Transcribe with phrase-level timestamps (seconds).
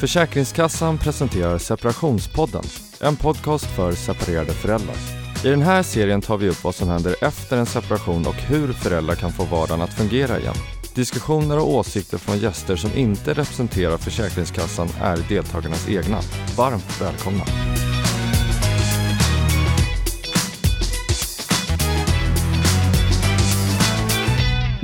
[0.00, 2.62] Försäkringskassan presenterar Separationspodden,
[3.00, 4.96] en podcast för separerade föräldrar.
[5.44, 8.72] I den här serien tar vi upp vad som händer efter en separation och hur
[8.72, 10.54] föräldrar kan få vardagen att fungera igen.
[10.94, 16.20] Diskussioner och åsikter från gäster som inte representerar Försäkringskassan är deltagarnas egna.
[16.56, 17.44] Varmt välkomna!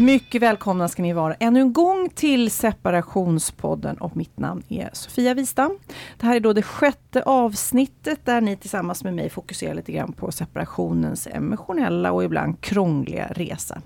[0.07, 5.35] Mycket välkomna ska ni vara ännu en gång till Separationspodden och mitt namn är Sofia
[5.35, 5.79] Wistam.
[6.19, 10.13] Det här är då det sjätte avsnittet där ni tillsammans med mig fokuserar lite grann
[10.13, 13.83] på separationens emotionella och ibland krångliga resa.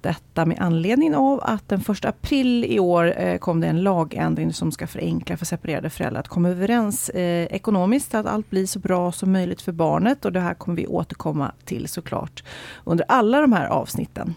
[0.00, 4.52] Detta med anledning av att den 1 april i år eh, kom det en lagändring
[4.52, 8.66] som ska förenkla för separerade föräldrar att komma överens eh, ekonomiskt, så att allt blir
[8.66, 10.24] så bra som möjligt för barnet.
[10.24, 12.44] Och det här kommer vi återkomma till såklart
[12.84, 14.34] under alla de här avsnitten.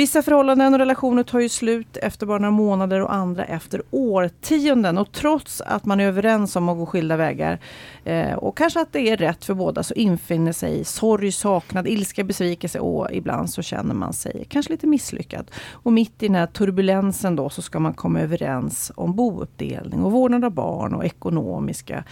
[0.00, 4.98] Vissa förhållanden och relationer tar ju slut efter bara några månader och andra efter årtionden.
[4.98, 7.58] Och trots att man är överens om att gå skilda vägar
[8.04, 12.24] eh, och kanske att det är rätt för båda så infinner sig sorg, saknad, ilska,
[12.24, 15.50] besvikelse och ibland så känner man sig kanske lite misslyckad.
[15.70, 20.12] Och mitt i den här turbulensen då så ska man komma överens om bouppdelning och
[20.12, 22.04] vårdnad av barn och ekonomiska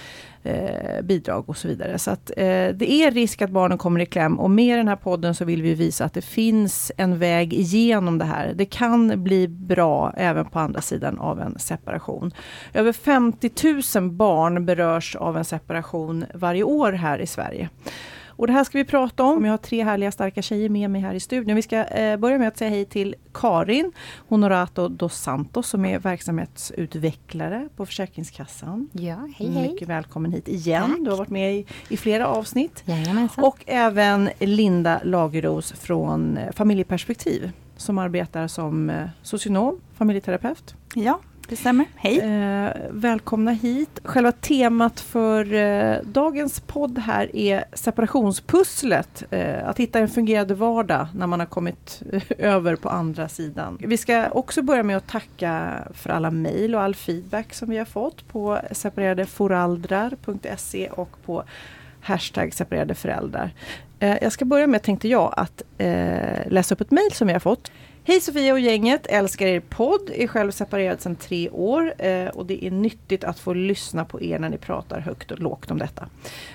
[0.49, 1.99] eh, bidrag och så vidare.
[1.99, 4.97] Så att, eh, det är risk att barnen kommer i kläm och med den här
[4.97, 8.53] podden så vill vi visa att det finns en väg igenom det här.
[8.55, 12.33] Det kan bli bra även på andra sidan av en separation.
[12.75, 13.51] Över 50
[14.01, 17.69] 000 barn berörs av en separation varje år här i Sverige.
[18.39, 19.45] Och det här ska vi prata om.
[19.45, 21.57] Jag har tre härliga starka tjejer med mig här i studion.
[21.57, 23.93] Vi ska eh, börja med att säga hej till Karin
[24.29, 28.89] Honorato dos Santos som är verksamhetsutvecklare på Försäkringskassan.
[28.93, 29.69] Ja, hej hej.
[29.69, 30.91] Mycket välkommen hit igen.
[30.91, 31.05] Tack.
[31.05, 32.83] Du har varit med i, i flera avsnitt.
[32.85, 33.45] Jajamensan.
[33.45, 40.75] Och även Linda Lageros från eh, Familjeperspektiv som arbetar som eh, socionom, familjeterapeut.
[40.95, 41.87] Ja, det stämmer.
[41.97, 42.19] Hej!
[42.19, 44.01] Eh, välkomna hit.
[44.05, 49.25] Själva temat för eh, dagens podd här är separationspusslet.
[49.31, 53.79] Eh, att hitta en fungerande vardag när man har kommit eh, över på andra sidan.
[53.81, 57.79] Vi ska också börja med att tacka för alla mejl och all feedback som vi
[57.79, 61.45] har fått på separeradeforaldrar.se och på
[62.01, 63.51] hashtag separerade föräldrar.
[63.99, 67.33] Eh, jag ska börja med, tänkte jag, att eh, läsa upp ett mejl som vi
[67.33, 67.71] har fått.
[68.09, 72.47] Hej Sofia och gänget, älskar er podd, är själv separerad sedan tre år eh, och
[72.47, 75.79] det är nyttigt att få lyssna på er när ni pratar högt och lågt om
[75.79, 76.09] detta.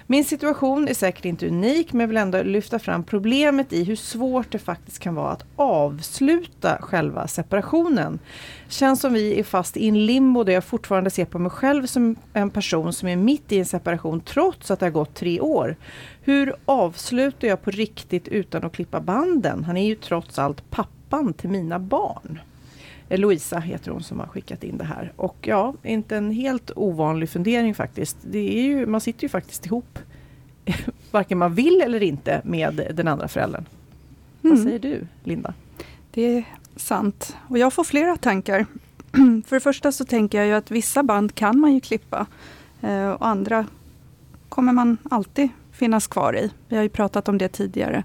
[0.08, 3.96] Min situation är säkert inte unik men jag vill ändå lyfta fram problemet i hur
[3.96, 8.20] svårt det faktiskt kan vara att avsluta själva separationen.
[8.68, 11.86] Känns som vi är fast i en limbo där jag fortfarande ser på mig själv
[11.86, 15.40] som en person som är mitt i en separation trots att det har gått tre
[15.40, 15.76] år.
[16.22, 19.64] Hur avslutar jag på riktigt utan att klippa banden?
[19.64, 22.40] Han är ju trots allt pappa pappan till mina barn.
[23.10, 25.14] Eh, Louisa heter hon som har skickat in det här.
[25.16, 28.18] Och ja, inte en helt ovanlig fundering faktiskt.
[28.22, 30.00] Det är ju, man sitter ju faktiskt ihop,
[31.12, 33.66] varken man vill eller inte, med den andra föräldern.
[34.44, 34.56] Mm.
[34.56, 35.54] Vad säger du, Linda?
[36.12, 36.44] Det är
[36.76, 37.38] sant.
[37.48, 38.66] Och jag får flera tankar.
[39.48, 42.26] För det första så tänker jag ju att vissa band kan man ju klippa.
[42.82, 43.66] Eh, och andra
[44.50, 46.52] kommer man alltid finnas kvar i.
[46.68, 48.04] Vi har ju pratat om det tidigare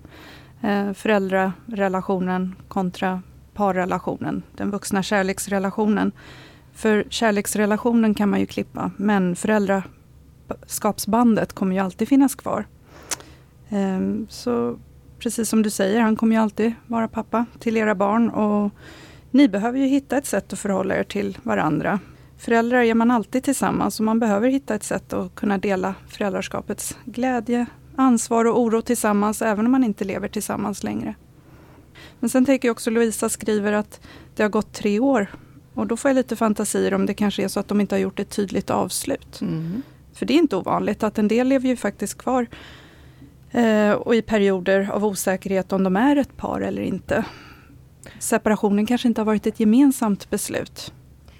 [0.60, 3.22] Eh, föräldrarelationen kontra
[3.54, 6.12] parrelationen, den vuxna kärleksrelationen.
[6.72, 12.66] För kärleksrelationen kan man ju klippa, men föräldraskapsbandet kommer ju alltid finnas kvar.
[13.68, 14.78] Ehm, så
[15.18, 18.70] precis som du säger, han kommer ju alltid vara pappa till era barn och
[19.30, 22.00] ni behöver ju hitta ett sätt att förhålla er till varandra.
[22.38, 26.96] Föräldrar är man alltid tillsammans och man behöver hitta ett sätt att kunna dela föräldraskapets
[27.04, 27.66] glädje,
[27.98, 31.14] ansvar och oro tillsammans även om man inte lever tillsammans längre.
[32.20, 34.00] Men sen tänker jag också Louisa skriver att
[34.36, 35.26] det har gått tre år
[35.74, 38.00] och då får jag lite fantasier om det kanske är så att de inte har
[38.00, 39.40] gjort ett tydligt avslut.
[39.40, 39.82] Mm.
[40.12, 42.46] För det är inte ovanligt att en del lever ju faktiskt kvar
[43.50, 47.24] eh, och i perioder av osäkerhet om de är ett par eller inte.
[48.18, 50.92] Separationen kanske inte har varit ett gemensamt beslut.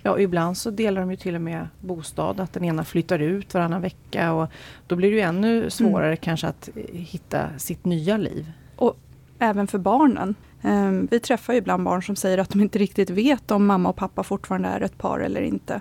[0.08, 3.54] Ja, ibland så delar de ju till och med bostad, att den ena flyttar ut
[3.54, 4.48] varannan vecka och
[4.86, 6.16] då blir det ju ännu svårare mm.
[6.16, 8.52] kanske att hitta sitt nya liv.
[8.76, 8.96] Och
[9.38, 10.34] även för barnen.
[10.62, 13.88] Ehm, vi träffar ju ibland barn som säger att de inte riktigt vet om mamma
[13.88, 15.80] och pappa fortfarande är ett par eller inte.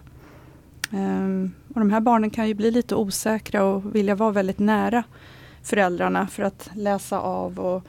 [0.92, 5.04] Ehm, och de här barnen kan ju bli lite osäkra och vilja vara väldigt nära
[5.64, 7.84] föräldrarna för att läsa av och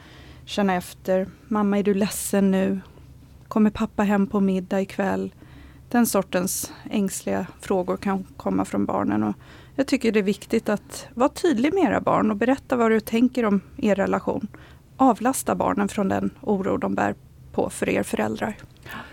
[0.44, 1.26] känna efter.
[1.48, 2.80] Mamma, är du ledsen nu?
[3.48, 5.32] Kommer pappa hem på middag ikväll?
[5.88, 9.23] Den sortens ängsliga frågor kan komma från barnen.
[9.23, 9.35] Och
[9.75, 13.00] jag tycker det är viktigt att vara tydlig med era barn och berätta vad du
[13.00, 14.49] tänker om er relation.
[14.96, 17.14] Avlasta barnen från den oro de bär
[17.52, 18.56] på för er föräldrar.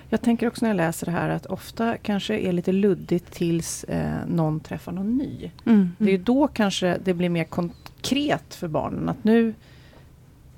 [0.10, 3.84] Jag tänker också när jag läser det här att ofta kanske är lite luddigt tills
[3.84, 5.52] eh, någon träffar någon ny.
[5.66, 5.92] Mm.
[5.98, 9.54] Det är då kanske det blir mer konkret för barnen att nu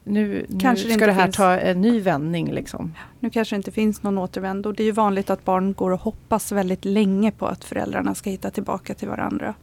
[0.08, 2.52] nu, Kanske nu det ska inte det här finns- ta en ny vändning.
[2.52, 2.94] Liksom.
[3.20, 4.72] Nu kanske det inte finns någon återvändo.
[4.72, 8.30] Det är ju vanligt att barn går och hoppas väldigt länge på att föräldrarna ska
[8.30, 9.54] hitta tillbaka till varandra.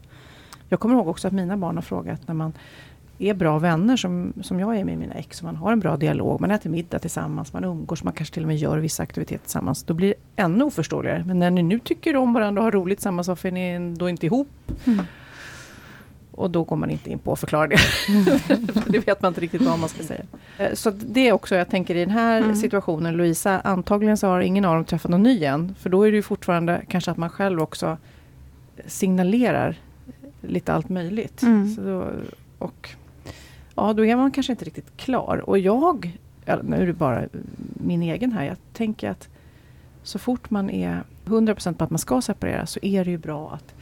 [0.69, 2.53] Jag kommer ihåg också att mina barn har frågat när man
[3.19, 5.97] är bra vänner som, som jag är med mina ex och man har en bra
[5.97, 9.43] dialog, man äter middag tillsammans, man umgås, man kanske till och med gör vissa aktiviteter
[9.45, 9.83] tillsammans.
[9.83, 11.25] Då blir det ännu oförståeligare.
[11.27, 14.09] Men när ni nu tycker om varandra och har roligt tillsammans, varför är ni då
[14.09, 14.49] inte ihop?
[14.85, 15.05] Mm.
[16.37, 17.77] Och då går man inte in på att förklara det.
[18.87, 20.23] Det vet man inte riktigt vad man ska säga.
[20.59, 22.57] Eh, Så det är också, jag tänker i den här Mm.
[22.57, 25.75] situationen, Louisa, antagligen så har ingen av dem träffat någon ny än.
[25.79, 27.97] För då är det ju fortfarande kanske att man själv också
[28.87, 29.77] signalerar
[30.43, 31.43] lite allt möjligt.
[31.43, 31.75] Mm.
[31.75, 32.11] Då,
[32.59, 32.91] och
[33.75, 35.43] ja, då är man kanske inte riktigt klar.
[35.47, 36.19] Och jag,
[36.63, 37.23] nu är det bara
[37.85, 39.29] min egen här, jag tänker att
[40.03, 43.51] så fort man är 100% på att man ska separera så är det ju bra
[43.53, 43.75] att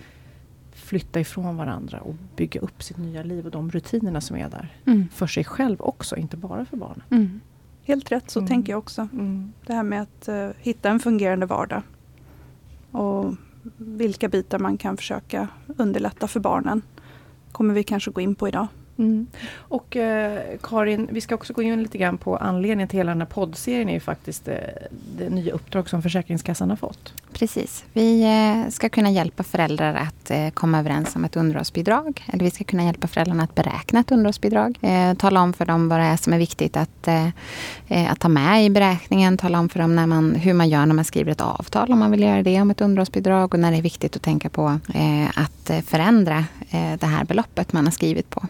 [0.83, 4.77] flytta ifrån varandra och bygga upp sitt nya liv och de rutinerna som är där.
[4.87, 5.09] Mm.
[5.13, 7.03] För sig själv också, inte bara för barnen.
[7.11, 7.41] Mm.
[7.85, 8.49] Helt rätt, så Mm.
[8.49, 9.09] tänker jag också.
[9.67, 11.83] Det här med att eh, hitta en fungerande vardag.
[12.91, 13.35] Och
[13.77, 16.83] vilka bitar man kan försöka underlätta för barnen.
[17.53, 18.67] Kommer vi kanske gå in på idag.
[18.97, 19.27] Mm.
[19.55, 23.21] Och eh, Karin, vi ska också gå in lite grann på anledningen till hela den
[23.21, 24.55] här poddserien är ju faktiskt eh,
[25.19, 27.15] det nya uppdrag som Försäkringskassan har fått.
[27.33, 27.85] Precis.
[27.93, 32.25] Vi eh, ska kunna hjälpa föräldrar att eh, komma överens om ett underhållsbidrag.
[32.33, 34.79] Eller vi ska kunna hjälpa föräldrarna att beräkna ett underhållsbidrag.
[34.81, 37.09] Eh, tala om för dem vad det är som är viktigt att,
[38.09, 39.39] att ta med i beräkningen.
[39.39, 41.99] Tala om för dem när man, hur man gör när man skriver ett avtal om
[41.99, 43.55] man vill göra det om ett underhållsbidrag.
[43.55, 44.79] Och när det är viktigt att tänka på
[45.35, 46.45] att förändra
[46.99, 48.47] det här beloppet man har skrivit på.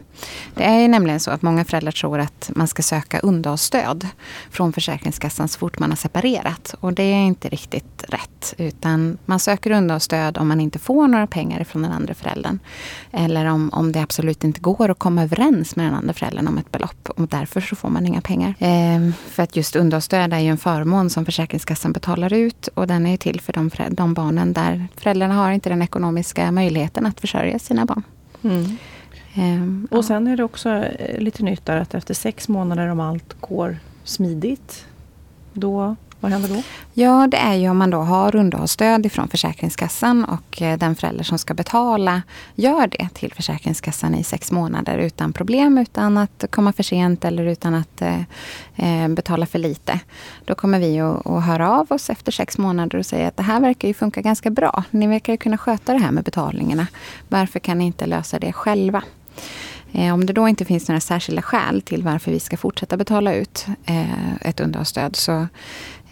[0.55, 4.09] Det är ju nämligen så att många föräldrar tror att man ska söka underhållsstöd
[4.51, 6.75] från Försäkringskassan så fort man har separerat.
[6.81, 8.55] Och det är inte riktigt rätt.
[8.79, 12.59] Utan man söker underhållsstöd om man inte får några pengar från den andra föräldern.
[13.11, 16.59] Eller om, om det absolut inte går att komma överens med den andra föräldern om
[16.59, 17.09] ett belopp.
[17.09, 18.55] Och därför så får man inga pengar.
[18.59, 22.69] Ehm, för att just underhållsstöd är ju en förmån som Försäkringskassan betalar ut.
[22.75, 26.53] Och den är ju till för de, de barnen där föräldrarna har inte den ekonomiska
[26.53, 28.03] möjligheten att försörja sina barn.
[29.35, 29.99] Ehm, ja.
[29.99, 33.41] Och sen är det också eh, lite nytt där att efter sex månader om allt
[33.41, 34.87] går smidigt,
[35.53, 36.63] då, vad händer då?
[36.95, 41.25] Ja, det är ju om man då har underhållsstöd ifrån Försäkringskassan och eh, den förälder
[41.25, 42.23] som ska betala
[42.55, 47.47] gör det till Försäkringskassan i sex månader utan problem, utan att komma för sent eller
[47.47, 48.21] utan att eh,
[48.77, 50.01] eh, betala för lite.
[50.45, 53.43] Då kommer vi att, att höra av oss efter sex månader och säga att det
[53.43, 54.85] här verkar ju funka ganska bra.
[54.91, 56.87] Ni verkar ju kunna sköta det här med betalningarna.
[57.29, 59.03] Varför kan ni inte lösa det själva?
[59.93, 63.35] Eh, om det då inte finns några särskilda skäl till varför vi ska fortsätta betala
[63.35, 63.67] ut
[64.41, 65.47] ett underhållsstöd så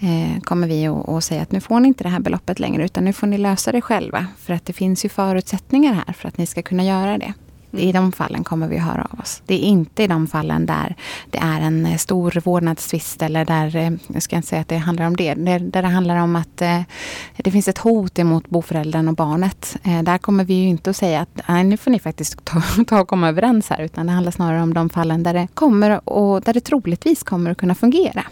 [0.00, 3.05] eh, kommer vi att, säga att nu får ni inte det här beloppet längre utan
[3.05, 4.26] nu får ni lösa det själva.
[4.38, 7.35] För att det finns ju förutsättningar här för att ni ska kunna göra det.
[7.73, 9.43] I de fallen kommer vi att höra av oss.
[9.47, 10.97] Det är inte i de fallen där
[11.31, 14.76] det är en eh, stor vårdnadstvist eller där, eh, jag ska inte säga att det
[14.76, 16.56] handlar om det, där, det handlar om att
[17.37, 19.76] det finns ett hot emot boföräldern och barnet.
[19.82, 23.00] Där kommer vi ju inte att säga att nej, nu får ni faktiskt ta, ta
[23.00, 26.41] och komma överens här, utan det handlar snarare om de fallen där det kommer och
[26.41, 28.25] där det troligtvis kommer att kunna fungera.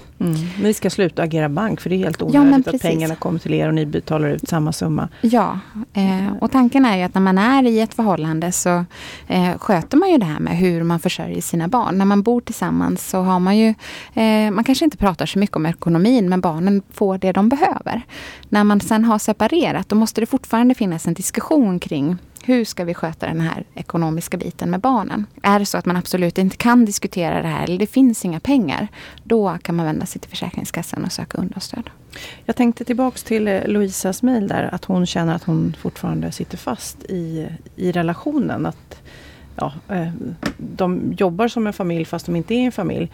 [0.62, 2.82] Ni ska sluta agera bank för det är helt Ja, onödigt att precis.
[2.82, 5.08] pengarna kommer till er och ni betalar ut samma summa.
[5.20, 5.58] Ja,
[5.92, 8.84] eh, och tanken är ju att när man är i ett förhållande så
[9.26, 11.98] eh, sköter man ju det här med hur man försörjer sina barn.
[11.98, 13.74] När man bor tillsammans så har man ju,
[14.14, 18.02] eh, man kanske inte pratar så mycket om ekonomin men barnen får det de behöver.
[18.48, 22.84] När man sen har separerat då måste det fortfarande finnas en diskussion kring hur ska
[22.84, 25.26] vi sköta den här ekonomiska biten med barnen?
[25.42, 28.40] Är det så att man absolut inte kan diskutera det här eller det finns inga
[28.40, 28.88] pengar,
[29.24, 31.90] då kan man vända sig till Försäkringskassan och söka understöd.
[32.44, 36.56] Jag tänkte tillbaks till eh, Louisas mejl där, att hon känner att hon fortfarande sitter
[36.56, 38.66] fast i, i relationen.
[38.66, 39.02] Att
[39.56, 40.12] ja, eh,
[40.56, 43.10] de jobbar som en familj fast de inte är en familj.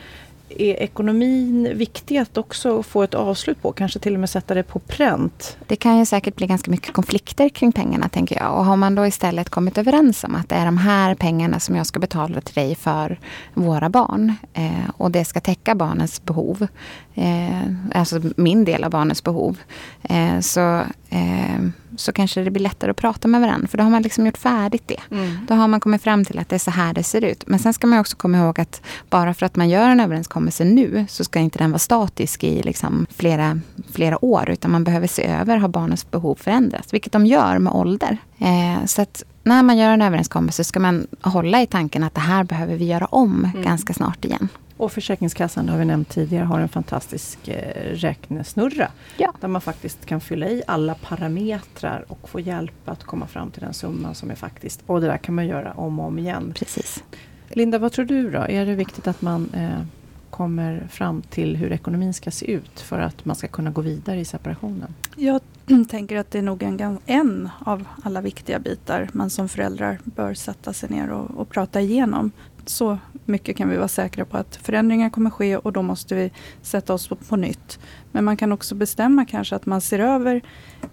[0.48, 3.72] Är ekonomin viktig att också få ett avslut på?
[3.72, 5.56] Kanske till och med sätta det på pränt?
[5.66, 8.54] Det kan ju säkert bli ganska mycket konflikter kring pengarna tänker jag.
[8.58, 11.76] Och har man då istället kommit överens om att det är de här pengarna som
[11.76, 13.20] jag ska betala till dig för
[13.54, 14.34] våra barn.
[14.52, 16.66] Eh, och det ska täcka barnens behov.
[17.14, 17.62] Eh,
[17.94, 19.58] alltså min del av barnens behov.
[20.02, 20.78] Eh, så,
[21.10, 21.60] eh,
[21.96, 23.68] så kanske det blir lättare att prata med varandra.
[23.68, 25.00] För då har man liksom gjort färdigt det.
[25.48, 27.44] Då har man kommit fram till att det är så här det ser ut.
[27.46, 30.64] Men sen ska man också komma ihåg att bara för att man gör en överenskommelse
[30.64, 33.60] nu så ska inte den vara statisk i liksom flera,
[33.92, 34.50] flera år.
[34.50, 36.92] Utan man behöver se över, har barnens behov förändrats?
[36.94, 38.18] Vilket de gör med ålder.
[38.38, 42.20] Eh, så att när man gör en överenskommelse ska man hålla i tanken att det
[42.20, 44.48] här behöver vi göra om ganska snart igen.
[44.76, 48.90] Och Försäkringskassan, det har vi nämnt tidigare, har en fantastisk eh, räknesnurra.
[49.16, 49.32] Ja.
[49.40, 53.62] Där man faktiskt kan fylla i alla parametrar och få hjälp att komma fram till
[53.62, 54.82] den summan som är faktiskt.
[54.86, 56.52] Och det där kan man göra om och om igen.
[56.54, 57.04] Precis.
[57.48, 58.38] Linda, vad tror du då?
[58.38, 59.86] Är det viktigt att man eh,
[60.30, 64.20] kommer fram till hur ekonomin ska se ut för att man ska kunna gå vidare
[64.20, 64.94] i separationen?
[65.16, 65.40] Jag
[65.88, 70.34] tänker att det är nog en, en av alla viktiga bitar man som föräldrar bör
[70.34, 72.32] sätta sig ner och, och prata igenom.
[72.66, 76.30] Så mycket kan vi vara säkra på att förändringar kommer ske och då måste vi
[76.62, 77.78] sätta oss på, på nytt.
[78.12, 80.34] Men man kan också bestämma kanske att man ser över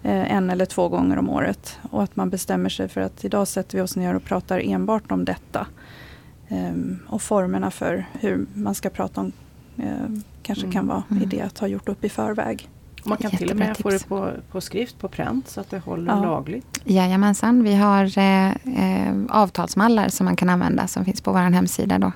[0.03, 3.47] eh, en eller två gånger om året och att man bestämmer sig för att idag
[3.47, 5.67] sätter vi oss ner och pratar enbart om detta.
[6.47, 9.31] Ehm, och formerna för hur man ska prata om
[9.77, 9.93] eh,
[10.43, 10.87] kanske kan Mm.
[10.87, 11.23] vara Mm.
[11.23, 12.69] idé att ha gjort upp i förväg.
[13.05, 14.09] Man kan till och med Jättebra få det tips.
[14.09, 16.21] på, på skrift, på pränt, så att det håller Ja.
[16.21, 16.81] lagligt.
[16.83, 21.99] Jajamensan, vi har eh, eh, avtalsmallar som man kan använda som finns på vår hemsida.
[21.99, 22.11] Då.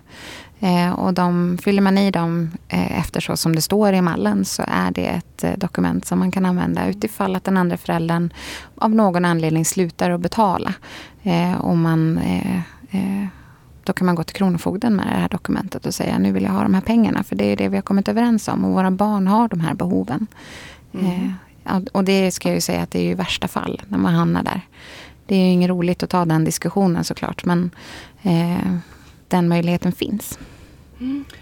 [0.60, 4.46] Eh, och de, fyller man i dem eh, efter så som det står i mallen
[4.46, 8.34] så är det ett eh, dokument som man kan använda utifall att den andra föräldern
[8.76, 10.74] av någon anledning slutar att betala.
[11.24, 13.26] Eh, och man, eh,
[13.84, 16.52] då kan man gå till Kronofogden med det här dokumentet och säga nu vill jag
[16.52, 18.92] ha de här pengarna för det är det vi har kommit överens om och våra
[18.92, 20.28] barn har de här behoven.
[21.00, 21.34] Mm.
[21.66, 23.98] Eh, och det ska jag ju säga att det är ju i värsta fall när
[23.98, 24.62] man hamnar där.
[25.26, 27.72] Det är ju inget roligt att ta den diskussionen såklart men
[28.24, 28.78] eh,
[29.28, 30.40] den möjligheten finns.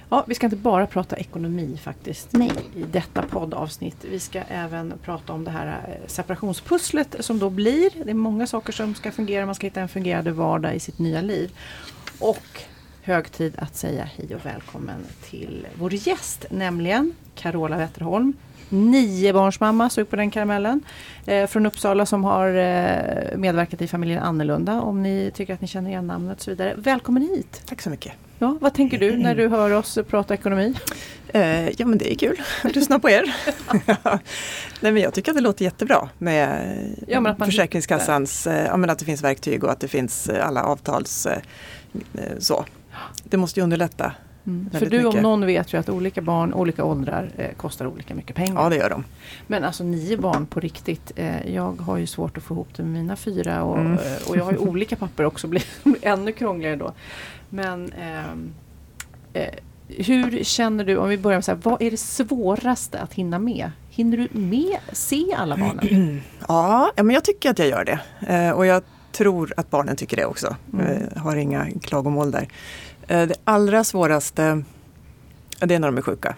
[0.10, 2.51] Ja, vi ska inte bara prata ekonomi faktiskt Nej.
[2.75, 4.05] i detta poddavsnitt.
[4.12, 8.03] Vi ska även prata om det här eh, separationspusslet som då blir.
[8.05, 9.45] Det är många saker som ska fungera.
[9.45, 11.51] Man ska hitta en fungerande vardag i sitt nya liv.
[12.19, 12.62] Och
[13.01, 18.33] hög tid att säga hej och välkommen till vår gäst, nämligen Carola Wetterholm.
[18.70, 20.82] Niobarnsmamma, sug på den karamellen.
[21.25, 24.82] Eh, från Uppsala som har eh, medverkat i familjen Annorlunda.
[24.82, 26.74] Om ni tycker att ni känner igen namnet och så vidare.
[26.77, 27.62] Välkommen hit!
[27.65, 28.13] Tack så mycket.
[28.39, 30.74] Ja, vad tänker du när du hör oss prata ekonomi?
[31.27, 33.36] Eh, ja men det är kul att lyssna på er.
[34.82, 36.77] Nej men jag tycker att det låter jättebra med
[37.08, 40.29] Ja, men att Försäkringskassans, eh, ja men att det finns verktyg och att det finns
[40.29, 41.39] eh, alla avtals eh,
[42.39, 42.65] så.
[43.24, 44.12] Det måste ju underlätta.
[44.43, 45.21] För Väldigt du om mycket.
[45.21, 48.63] någon vet ju att olika barn, olika åldrar eh, kostar olika mycket pengar.
[48.63, 49.03] Ja det gör de.
[49.47, 51.12] Men alltså nio barn på riktigt.
[51.15, 53.93] Eh, jag har ju svårt att få ihop det med mina fyra och, Mm.
[53.93, 55.63] eh, och jag har ju olika papper också, blir
[56.01, 56.93] ännu krångligare då.
[57.50, 58.53] Men ehm,
[59.33, 59.47] eh,
[59.88, 63.39] hur känner du, om vi börjar med så här, vad är det svåraste att hinna
[63.39, 63.71] med?
[63.89, 66.21] Hinner du med se alla barnen?
[66.47, 68.00] Ja, ja, men jag tycker att jag gör det.
[68.33, 70.55] Eh, och jag tror att barnen tycker det också.
[70.73, 70.85] Mm.
[70.88, 72.47] Eh, har inga klagomål där.
[73.07, 74.63] Eh, det allra svåraste,
[75.60, 76.36] det är när de är sjuka.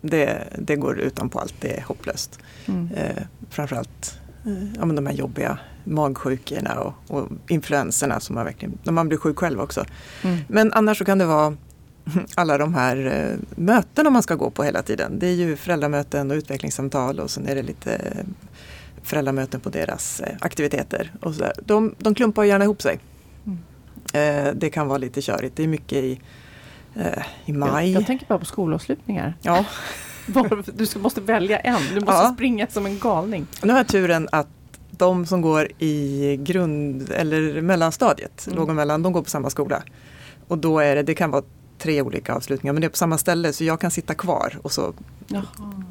[0.00, 2.38] Det, det går utanpå allt, det är hopplöst.
[2.66, 2.88] Mm.
[2.96, 8.78] Eh, framförallt eh, ja, men de här jobbiga magsjukorna och, och influenserna som man verkligen,
[8.82, 9.84] när man blir sjuk själv också.
[10.22, 10.38] Mm.
[10.48, 11.56] Men annars så kan det vara
[12.34, 15.18] alla de här mötena man ska gå på hela tiden.
[15.18, 18.00] Det är ju föräldramöten och utvecklingssamtal och sen är det lite
[19.02, 21.12] föräldramöten på deras aktiviteter.
[21.20, 21.52] Och så där.
[21.64, 22.98] De, de klumpar gärna ihop sig.
[23.46, 23.58] Mm.
[24.12, 25.56] Eh, det kan vara lite körigt.
[25.56, 26.20] Det är mycket i,
[26.94, 27.92] eh, i maj.
[27.92, 29.34] Jag, jag tänker bara på skolavslutningar.
[29.42, 29.64] ja.
[30.74, 32.32] Du måste välja en, du måste Ja.
[32.34, 33.46] springa som en galning.
[33.62, 34.46] Nu har jag turen att
[34.90, 38.58] de som går i grund eller mellanstadiet, Mm.
[38.58, 39.82] låg och mellan, de går på samma skola.
[40.48, 41.42] Och då är det, det kan vara
[41.78, 44.72] tre olika avslutningar men det är på samma ställe så jag kan sitta kvar och
[44.72, 44.92] så
[45.26, 45.42] Jaha.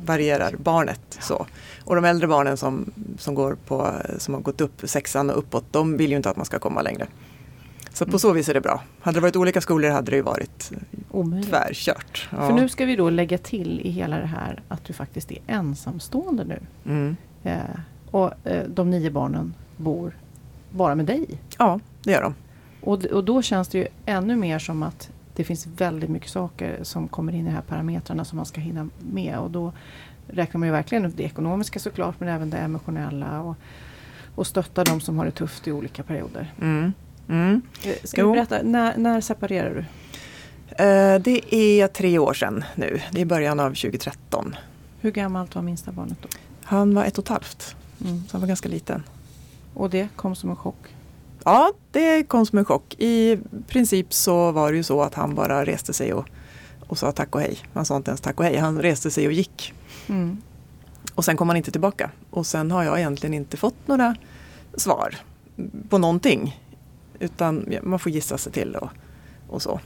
[0.06, 1.18] varierar barnet.
[1.22, 1.46] Så.
[1.84, 5.66] Och de äldre barnen som, som, går på, som har gått upp sexan och uppåt,
[5.72, 7.08] de vill ju inte att man ska komma längre.
[7.96, 8.84] Så på så vis är det bra.
[9.02, 10.72] Hade det varit olika skolor hade det ju varit
[11.12, 11.50] Omöjligt.
[11.50, 12.30] tvärkört.
[12.32, 12.48] Ja.
[12.48, 15.38] För nu ska vi då lägga till i hela det här att du faktiskt är
[15.48, 16.60] ensamstående nu.
[16.86, 17.16] mm.
[17.44, 17.60] Eh,
[18.12, 20.18] och eh, de nio barnen bor
[20.70, 21.26] bara med dig.
[21.58, 22.36] Ja, det gör de.
[22.82, 26.80] Och, och då känns det ju ännu mer som att det finns väldigt mycket saker
[26.82, 29.38] som kommer in i de här parametrarna som man ska hinna med.
[29.40, 29.74] Och då
[30.28, 33.42] räknar man ju verkligen upp det ekonomiska såklart men även det emotionella.
[33.42, 33.56] Och,
[34.36, 36.54] och stötta de som har det tufft i olika perioder.
[36.62, 36.94] Mm.
[37.30, 37.62] Mm.
[38.04, 38.28] Ska Jo.
[38.28, 39.80] du berätta, när, när separerar du?
[40.84, 43.02] Eh, Det är tre år sedan nu.
[43.12, 44.56] Det är början av 2013.
[45.02, 46.28] Hur gammalt var minsta barnet då?
[46.64, 48.24] Han var ett och ett halvt, Mm.
[48.28, 49.04] så han var ganska liten.
[49.74, 50.76] Och det kom som en chock?
[51.44, 52.96] Ja, det kom som en chock.
[52.98, 56.26] I princip så var det ju så att han bara reste sig och,
[56.88, 57.58] och sa tack och hej.
[57.74, 59.74] Han sa inte ens tack och hej, han reste sig och gick.
[60.08, 60.38] Mm.
[61.16, 62.12] Och sen kom han inte tillbaka.
[62.30, 64.16] Och sen har jag egentligen inte fått några
[64.78, 65.16] svar
[65.90, 66.62] på någonting.
[67.20, 68.90] Utan man får gissa sig till och,
[69.50, 69.80] och så.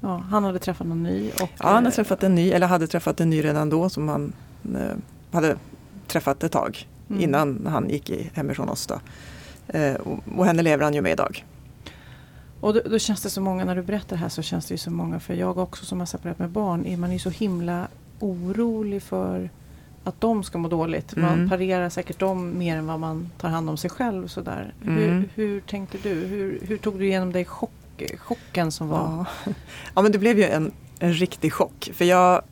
[0.00, 1.30] Ja, han hade träffat någon ny.
[1.30, 3.88] Och, Ja, han har eh, träffat en ny, eller hade träffat en ny redan då
[3.88, 4.32] som han
[4.74, 4.96] eh,
[5.32, 5.56] hade
[6.06, 7.22] träffat ett tag Mm.
[7.22, 8.86] innan han gick i, hemifrån oss.
[8.86, 9.00] Då.
[9.66, 11.44] Eh, och, och henne lever han ju med idag.
[12.60, 14.74] Och då, då, känns det så många, när du berättar det här så känns det
[14.74, 17.30] ju så många, för jag också som har separerat med barn, är man ju så
[17.30, 17.88] himla
[18.20, 19.50] orolig för
[20.06, 21.16] att de ska må dåligt.
[21.16, 21.48] Man mm.
[21.48, 24.28] parerar säkert dem mer än vad man tar hand om sig själv.
[24.28, 24.74] Sådär.
[24.86, 24.96] Mm.
[24.96, 26.14] Hur, hur tänkte du?
[26.14, 28.98] Hur, hur tog du igenom dig chock, chocken som var?
[29.44, 29.52] Ja.
[29.94, 31.90] ja men det blev ju en, en riktig chock.
[31.94, 32.42] För jag,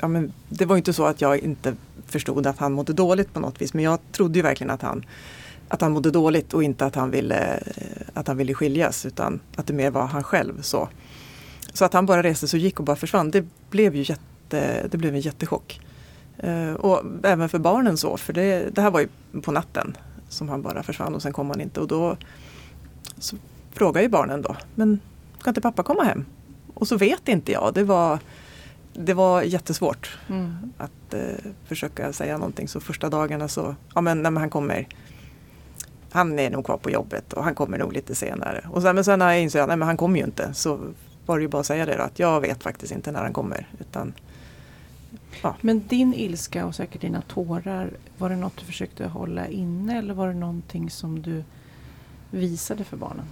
[0.00, 1.74] ja, men det var inte så att jag inte
[2.06, 3.74] förstod att han mådde dåligt på något vis.
[3.74, 5.04] Men jag trodde ju verkligen att han,
[5.68, 7.62] att han mådde dåligt och inte att han, ville,
[8.14, 9.06] att han ville skiljas.
[9.06, 10.62] Utan att det mer var han själv.
[10.62, 10.88] Så,
[11.72, 13.30] så att han bara reste sig och gick och bara försvann.
[13.30, 15.80] Det blev ju jätte, det blev en jättechock.
[16.44, 19.08] Uh, och även för barnen så, för det, det här var ju
[19.40, 19.96] på natten
[20.28, 21.80] som han bara försvann och sen kom han inte.
[21.80, 22.16] Och då
[23.18, 23.36] så
[23.72, 25.00] frågar ju barnen då, men
[25.38, 26.24] ska inte pappa komma hem?
[26.74, 27.74] Och så vet inte jag.
[27.74, 28.18] Det var,
[28.92, 30.72] det var jättesvårt mm.
[30.78, 31.20] att uh,
[31.64, 32.68] försöka säga någonting.
[32.68, 34.88] Så första dagarna så, ja men, nej, men han kommer
[36.14, 38.64] han är nog kvar på jobbet och han kommer nog lite senare.
[38.70, 40.80] Och sen, men sen när jag insåg att han kommer ju inte så
[41.26, 43.32] var det ju bara att säga det då, att jag vet faktiskt inte när han
[43.32, 43.68] kommer.
[43.80, 44.12] Utan
[45.42, 45.56] Ja.
[45.60, 50.14] Men din ilska och säkert dina tårar, var det något du försökte hålla inne eller
[50.14, 51.44] var det någonting som du
[52.30, 53.24] visade för barnen?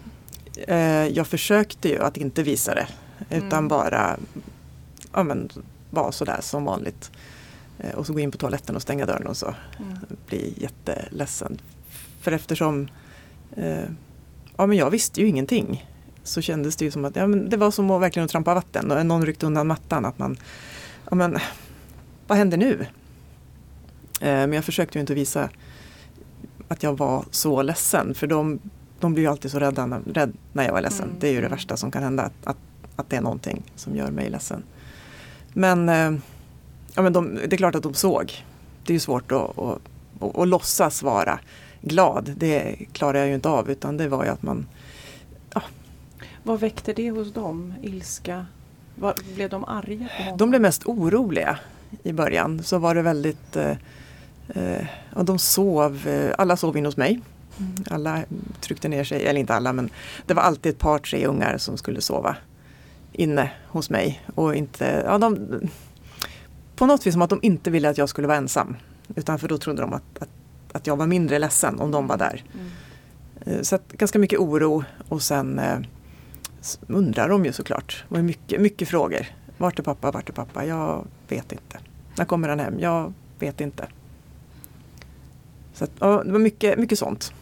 [0.57, 2.87] Eh, jag försökte ju att inte visa det
[3.31, 3.69] utan mm.
[3.69, 4.17] bara
[5.13, 5.49] ja, men,
[5.91, 7.11] vara sådär som vanligt.
[7.79, 9.99] Eh, och så gå in på toaletten och stänga dörren och så mm.
[10.27, 11.61] bli jätteledsen.
[12.21, 12.89] För eftersom
[13.57, 13.85] eh,
[14.57, 15.87] ja, men jag visste ju ingenting
[16.23, 18.91] så kändes det ju som att ja, men det var som att verkligen trampa vatten
[18.91, 20.05] och någon ryckte undan mattan.
[20.05, 20.37] Att man,
[21.11, 21.39] ja, men,
[22.27, 22.87] vad händer nu?
[24.21, 25.51] Eh, men jag försökte inte visa
[26.69, 28.59] att jag var så ledsen för de,
[29.01, 31.05] de blir ju alltid så rädda när, rädd när jag är ledsen.
[31.05, 31.17] Mm.
[31.21, 32.57] Det är ju det värsta som kan hända, att, att,
[32.97, 34.63] att, det är någonting som gör mig ledsen.
[35.53, 36.13] Men, eh,
[36.95, 38.45] ja, men de, det är klart att de såg.
[38.85, 39.81] Det är ju svårt att, att,
[40.21, 41.39] att, att låtsas vara
[41.81, 42.33] glad.
[42.37, 44.67] Det klarar jag ju inte av utan det var ju att man
[45.55, 45.63] ja.
[46.43, 47.75] Vad väckte det hos dem?
[47.83, 48.47] Ilska?
[48.95, 50.09] Var, blev de arga?
[50.17, 50.39] På honom?
[50.39, 51.59] De blev mest oroliga
[52.03, 53.77] i början så var det väldigt eh,
[54.49, 57.21] eh, och de sov, eh, alla sov in hos mig.
[57.59, 57.85] Mm.
[57.91, 58.25] Alla
[58.61, 59.91] tryckte ner sig, eller inte alla men
[60.27, 62.37] det var alltid ett par tre ungar som skulle sova
[63.13, 64.21] inne hos mig.
[64.35, 65.49] Och inte, ja, de,
[66.77, 68.77] på något vis som att de inte ville att jag skulle vara ensam.
[69.17, 70.29] Utan för då trodde de att, att,
[70.73, 72.45] att jag var mindre ledsen om de var där.
[72.55, 72.71] Mm.
[73.47, 75.79] Eh, så att, ganska mycket oro och sen eh,
[76.87, 78.05] undrar de ju såklart.
[78.09, 79.27] Det var mycket, mycket frågor.
[79.59, 80.67] Vart är pappa, vart är pappa?
[80.67, 81.79] Jag vet inte.
[82.19, 82.81] När kommer han hem?
[82.81, 83.89] Jag vet inte.
[85.73, 87.33] Så att, ja, det var mycket, mycket sånt.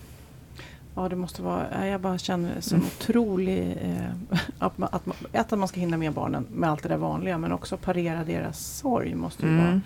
[0.94, 2.86] Ja det måste vara, jag bara känner som mm.
[2.86, 6.88] otrolig, eh, att, man, att, man, att man ska hinna med barnen med allt det
[6.88, 9.64] där vanliga men också parera deras sorg måste ju mm.
[9.64, 9.80] vara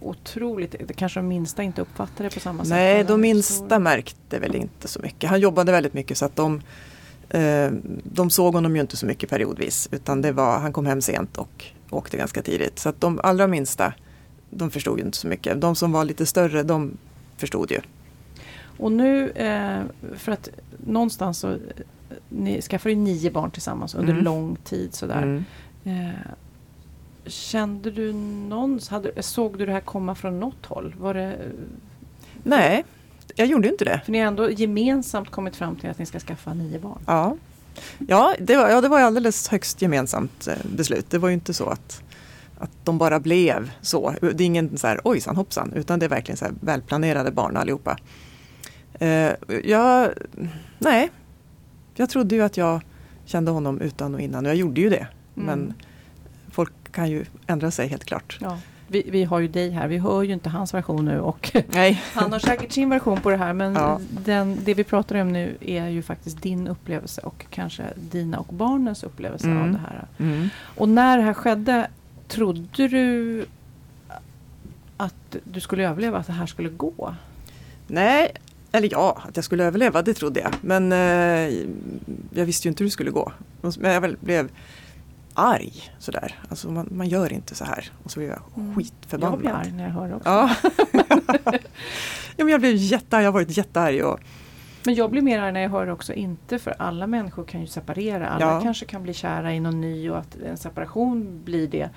[0.00, 2.70] otroligt, det kanske de minsta inte uppfattar det på samma sätt.
[2.70, 5.30] Nej, de minsta märkte väl inte så mycket.
[5.30, 6.60] Han jobbade väldigt mycket så att de
[7.28, 7.70] eh,
[8.04, 11.36] de såg honom ju inte så mycket periodvis utan det var, han kom hem sent
[11.36, 12.78] och åkte ganska tidigt.
[12.78, 13.92] Så att de allra minsta
[14.50, 15.60] de förstod ju inte så mycket.
[15.60, 16.96] De som var lite större de
[17.36, 17.80] förstod ju.
[18.78, 19.82] Och nu, eh,
[20.16, 20.48] för att
[20.86, 21.56] någonstans så,
[22.28, 24.24] ni skaffade ju nio barn tillsammans under mm.
[24.24, 25.22] lång tid sådär.
[25.22, 25.44] Mm.
[25.84, 26.14] Eh,
[27.26, 30.94] kände du någon, hade, såg du det här komma från något håll?
[30.98, 31.38] Var det,
[32.42, 32.84] Nej,
[33.34, 34.00] jag gjorde inte det.
[34.04, 36.98] För ni har ändå gemensamt kommit fram till att ni ska skaffa nio barn.
[37.06, 37.36] Ja,
[38.08, 41.10] ja, det, var, ja det var alldeles högst gemensamt eh, beslut.
[41.10, 42.02] Det var ju inte så att,
[42.60, 44.14] att de bara blev så.
[44.20, 47.56] Det är ingen så här ojsan hoppsan utan det är verkligen så här välplanerade barn
[47.56, 47.96] allihopa.
[49.02, 49.30] Uh,
[49.64, 50.10] jag,
[50.78, 51.10] nej,
[51.94, 52.80] jag trodde ju att jag
[53.24, 55.06] kände honom utan och innan och jag gjorde ju det.
[55.36, 55.46] Mm.
[55.46, 55.74] Men
[56.50, 58.38] folk kan ju ändra sig helt klart.
[58.40, 58.58] Ja
[58.90, 61.50] vi, vi, har ju dig här, vi hör ju inte hans version nu och
[62.14, 64.00] han har säkert sin version på det här men ja.
[64.10, 68.54] den, det vi pratar om nu är ju faktiskt din upplevelse och kanske dina och
[68.54, 69.62] barnens upplevelse mm.
[69.62, 70.06] av det här.
[70.18, 70.48] Mm.
[70.76, 71.90] Och när det här skedde,
[72.30, 73.46] trodde du
[74.96, 77.14] att du skulle överleva, att det här skulle gå?
[77.86, 78.32] Nej,
[78.72, 80.54] eller ja, att jag skulle överleva, det trodde jag.
[80.60, 81.66] Men eh,
[82.34, 83.32] jag visste ju inte hur det skulle gå.
[83.60, 84.50] Men jag blev
[85.34, 86.38] arg sådär.
[86.48, 87.90] Alltså man, man gör inte så här.
[88.04, 88.74] Och så blir jag mm.
[88.74, 89.32] skitförbannad.
[89.32, 90.28] Jag blir arg när jag hör det också.
[90.28, 90.56] Ja.
[92.36, 94.04] ja men jag blev jättearg, jag har varit jättearg.
[94.04, 94.20] Och...
[94.84, 97.66] Men jag blir mer arg när jag hör också, inte för alla människor kan ju
[97.66, 98.28] separera.
[98.28, 98.60] Alla ja.
[98.60, 101.90] kanske kan bli kära i någon ny och att en separation blir det.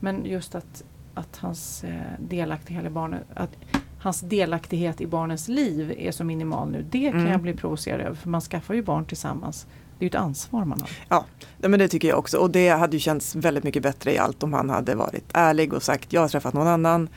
[0.00, 3.56] Men just att, att hans eh, delaktighet i barnet, att
[4.00, 6.84] hans delaktighet i barnens liv är så minimal nu.
[6.90, 7.32] Det kan mm.
[7.32, 9.66] jag bli provocerad över för man skaffar ju barn tillsammans.
[9.98, 10.90] Det är ju ett ansvar man har.
[11.08, 11.24] Ja,
[11.58, 12.38] men det tycker jag också.
[12.38, 15.72] Och det hade ju känts väldigt mycket bättre i allt om han hade varit ärlig
[15.72, 17.08] och sagt jag har träffat någon annan.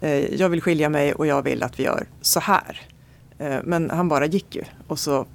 [0.00, 2.89] Eh, jag vill skilja mig och jag vill att vi gör så här.
[3.40, 5.26] Eh, men han bara gick ju och så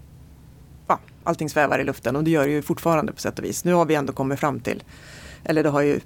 [0.88, 3.66] ja, allting svävar i luften och det gör det ju fortfarande på sätt och vis.
[3.66, 4.84] Nu har vi ändå kommit fram till,
[5.44, 6.00] eller det har ju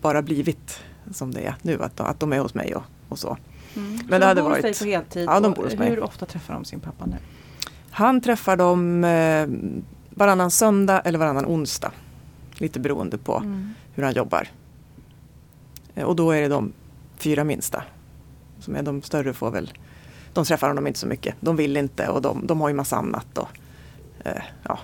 [0.00, 0.80] bara blivit
[1.10, 3.36] som det är nu, att, att de är hos mig och, och så.
[3.76, 3.98] Mm.
[4.08, 4.62] Men det hade varit...
[4.62, 5.24] dig på heltid?
[5.28, 5.90] Ja, de bor hos mig.
[5.90, 7.16] Hur ofta träffar de sin pappa nu?
[7.90, 9.46] Han träffar dem eh,
[10.10, 11.92] varannan söndag eller varannan onsdag.
[12.54, 13.74] Lite beroende på Mm.
[13.94, 14.48] hur han jobbar.
[15.94, 16.72] Eh, och då är det de
[17.16, 17.82] fyra minsta.
[18.60, 19.72] Som är de större får väl,
[20.36, 21.34] de träffar honom inte så mycket.
[21.40, 23.38] De vill inte och de, de har ju massa annat.
[23.38, 23.48] Och,
[24.24, 24.78] eh, ja,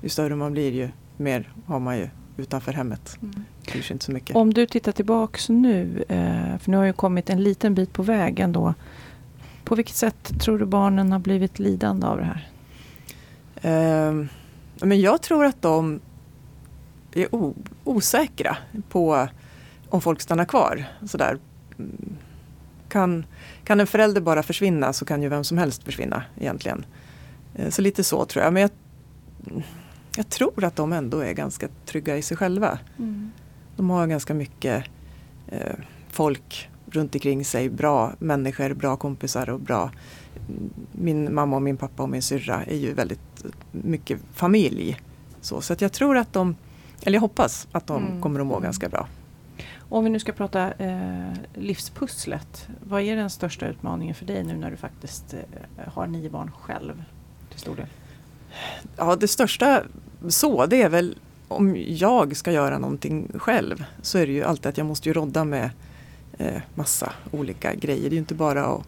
[0.00, 3.18] ju större man blir ju mer har man ju utanför hemmet.
[3.22, 3.44] Mm.
[3.72, 4.36] Bryr sig inte så mycket.
[4.36, 8.02] Om du tittar tillbaks nu, eh, för nu har ju kommit en liten bit på
[8.02, 8.74] väg ändå.
[9.64, 12.48] På vilket sätt tror du barnen har blivit lidande av det här?
[13.54, 14.26] Eh,
[14.80, 16.00] men jag tror att de
[17.12, 17.26] är
[17.84, 18.56] osäkra
[18.88, 19.28] på
[19.88, 20.84] om folk stannar kvar.
[21.06, 21.38] Sådär.
[22.94, 23.22] Mm.
[23.22, 23.26] Kan,
[23.64, 26.84] kan en förälder bara försvinna så kan ju vem som helst försvinna egentligen.
[27.54, 28.52] Eh, så lite så tror jag.
[28.52, 28.70] Men jag,
[30.16, 32.78] jag tror att de ändå är ganska trygga i sig själva.
[33.76, 34.84] De har ganska mycket
[35.48, 35.74] eh,
[36.08, 39.90] folk runt omkring sig, bra människor, bra kompisar och bra
[40.92, 45.00] min mamma och min pappa och min syrra är ju väldigt mycket familj.
[45.40, 46.56] Så, så att jag tror att de,
[47.02, 48.20] eller jag hoppas att de Mm.
[48.22, 48.62] kommer att må Mm.
[48.62, 49.08] ganska bra.
[49.88, 52.68] Om vi nu ska prata eh, livspusslet.
[52.80, 56.50] Vad är den största utmaningen för dig nu när du faktiskt eh, har nio barn
[56.60, 57.04] själv?
[57.50, 57.86] Till stor del.
[58.96, 59.82] Ja, det största
[60.28, 61.18] så, det är väl
[61.48, 65.12] om jag ska göra någonting själv så är det ju alltid att jag måste ju
[65.12, 65.70] rodda med
[66.38, 68.02] eh, massa olika grejer.
[68.02, 68.82] Det är ju inte bara att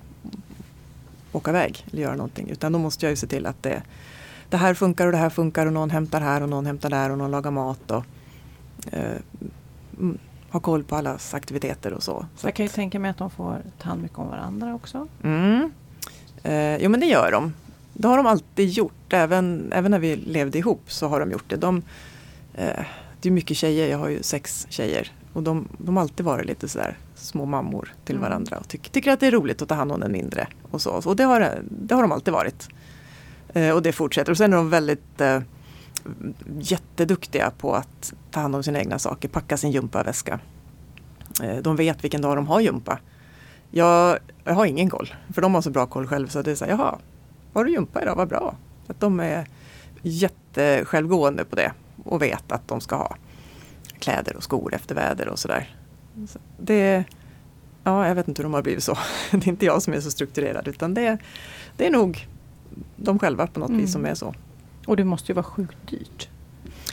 [1.33, 3.83] åka iväg eller göra någonting utan då måste jag ju se till att det,
[4.49, 7.11] det här funkar och det här funkar och någon hämtar här och någon hämtar där
[7.11, 8.05] och någon lagar mat och
[8.93, 9.17] eh,
[9.99, 10.19] mm,
[10.57, 12.27] ha koll på allas aktiviteter och så.
[12.37, 15.09] Så jag kan ju tänka mig att de får ta hand mycket om varandra också.
[15.25, 15.71] Mm.
[16.43, 17.55] Eh, jo men det gör de.
[17.93, 19.13] Det har de alltid gjort.
[19.13, 21.57] Även, även när vi levde ihop så har de gjort det.
[21.57, 21.83] De,
[22.55, 22.85] eh,
[23.21, 25.13] det är mycket tjejer, jag har ju sex tjejer.
[25.33, 28.29] Och de, de har alltid varit lite sådär små mammor till Mm.
[28.29, 28.59] varandra.
[28.59, 30.47] Och tyck, tycker att det är roligt att ta hand om den mindre.
[30.71, 30.91] Och, så.
[31.05, 32.69] och det, har, det har de alltid varit.
[33.55, 34.31] Eh, och det fortsätter.
[34.33, 35.41] Och sen är de väldigt eh,
[36.59, 39.29] jätteduktiga på att ta hand om sina egna saker.
[39.29, 40.41] Packa sin gympaväska.
[41.43, 42.99] Eh, de vet vilken dag de har gympa.
[43.71, 46.55] Jag, jag har ingen koll, för de har så bra koll själv så det är
[46.55, 46.99] så här, jaha,
[47.53, 48.57] har du gympa idag, vad bra.
[48.87, 49.47] Att de är
[50.03, 51.73] jättesjälvgående på det
[52.05, 53.17] och vet att de ska ha
[53.99, 55.75] kläder och skor efter väder och sådär.
[56.29, 57.05] Så det,
[57.85, 58.99] ja, jag vet inte hur de har blivit så.
[59.31, 61.19] Det är inte jag som är så strukturerad utan det,
[61.77, 62.29] det är nog
[62.97, 63.81] de själva på något Mm.
[63.81, 64.35] vis som är så.
[64.87, 66.29] Och det måste ju vara sjukt dyrt.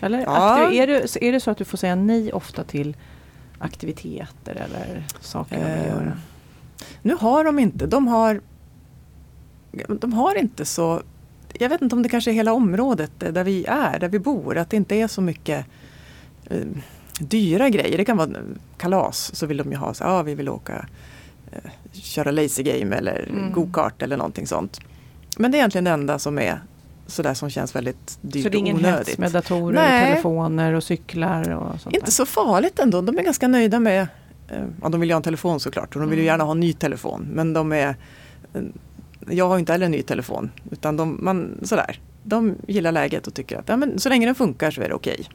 [0.02, 0.20] Eller?
[0.20, 0.72] Ja.
[0.74, 2.96] Är, det, så- är det så att du får säga nej ofta till
[3.60, 6.18] aktiviteter eller saker de vill Eh, göra?
[7.02, 8.42] Nu har de inte, de har
[10.00, 11.02] De har inte så
[11.60, 14.58] Jag vet inte om det kanske är hela området där vi är, där vi bor,
[14.58, 15.66] att det inte är så mycket
[16.46, 16.58] eh,
[17.20, 17.98] dyra grejer.
[17.98, 18.30] Det kan vara
[18.78, 20.86] kalas, så vill de ju ha så ja vi vill åka
[21.52, 23.52] eh, köra lazy game eller Mm.
[23.54, 24.80] go-kart eller någonting sånt.
[25.38, 26.60] Men det är egentligen det enda som är
[27.08, 29.18] sådär som känns väldigt dyrt Så det är ingen och hets onödigt.
[29.18, 30.02] med datorer Nej.
[30.04, 32.12] och telefoner och cyklar och sånt Inte där?
[32.12, 33.02] så farligt ändå.
[33.02, 34.08] De är ganska nöjda med,
[34.50, 36.34] eh, ja de vill ju ha en telefon såklart och de vill ju Mm.
[36.34, 37.28] gärna ha en ny telefon.
[37.34, 37.96] Men de är,
[38.54, 38.62] eh,
[39.30, 40.52] jag har inte heller en ny telefon.
[40.72, 44.36] Utan de, man, sådär, de gillar läget och tycker att ja, men så länge den
[44.36, 45.26] funkar så är det okej.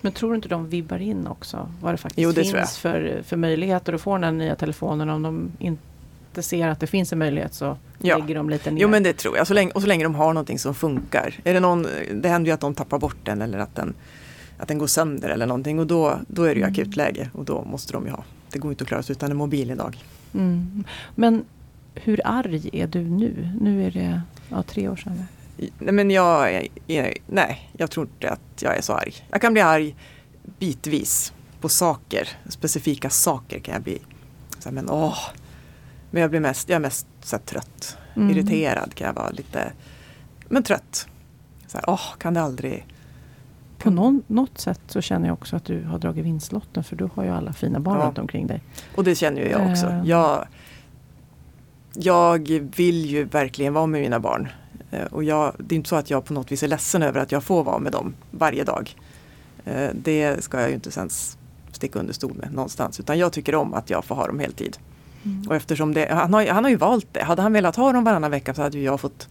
[0.00, 3.22] Men tror du inte de vibbar in också vad det faktiskt Jo, det finns för,
[3.26, 5.82] för möjligheter att få den här nya telefonen om de inte
[6.42, 8.18] ser att det finns en möjlighet så Ja.
[8.18, 8.82] lägger de lite ner.
[8.82, 9.46] Jo men det tror jag.
[9.46, 11.34] Så länge, och så länge de har någonting som funkar.
[11.44, 13.94] Är det, någon, det händer ju att de tappar bort den eller att den,
[14.58, 15.78] att den går sönder eller någonting.
[15.78, 16.72] Och då, då är det ju Mm.
[16.72, 18.24] akutläge och då måste de ju ha.
[18.52, 20.04] Det går inte att klara sig utan en mobil idag.
[20.34, 20.84] mm.
[21.14, 21.44] Men
[21.94, 23.50] hur arg är du nu?
[23.60, 25.24] Nu är det ja, tre år sedan.
[25.78, 26.54] Nej, men jag,
[26.86, 29.14] är, nej, jag tror inte att jag är så arg.
[29.30, 29.94] Jag kan bli arg
[30.58, 33.98] bitvis på saker, specifika saker kan jag bli.
[34.58, 35.18] Så här, men åh.
[36.16, 38.30] Men jag blir mest, jag är mest så här, trött, Mm.
[38.30, 39.72] irriterad kan jag vara lite.
[40.48, 41.08] Men trött.
[41.66, 42.86] Så här, åh, kan det aldrig.
[43.78, 47.08] På någon, något sätt så känner jag också att du har dragit vinstlotten för du
[47.14, 48.06] har ju alla fina barn Ja.
[48.06, 48.62] runt omkring dig.
[48.96, 49.86] Och det känner ju jag också.
[49.86, 50.00] Eh.
[50.04, 50.46] Jag,
[51.94, 54.48] jag vill ju verkligen vara med mina barn.
[54.90, 57.20] Eh, Och jag, det är inte så att jag på något vis är ledsen över
[57.20, 58.96] att jag får vara med dem varje dag.
[59.64, 61.08] Eh, Det ska jag ju inte sen
[61.72, 63.00] sticka under stol med någonstans.
[63.00, 64.76] Utan jag tycker om att jag får ha dem heltid.
[65.26, 65.48] Mm.
[65.48, 67.22] Och eftersom det, han, har, han har ju valt det.
[67.22, 69.28] Hade han velat ha dem varannan vecka så hade jag fått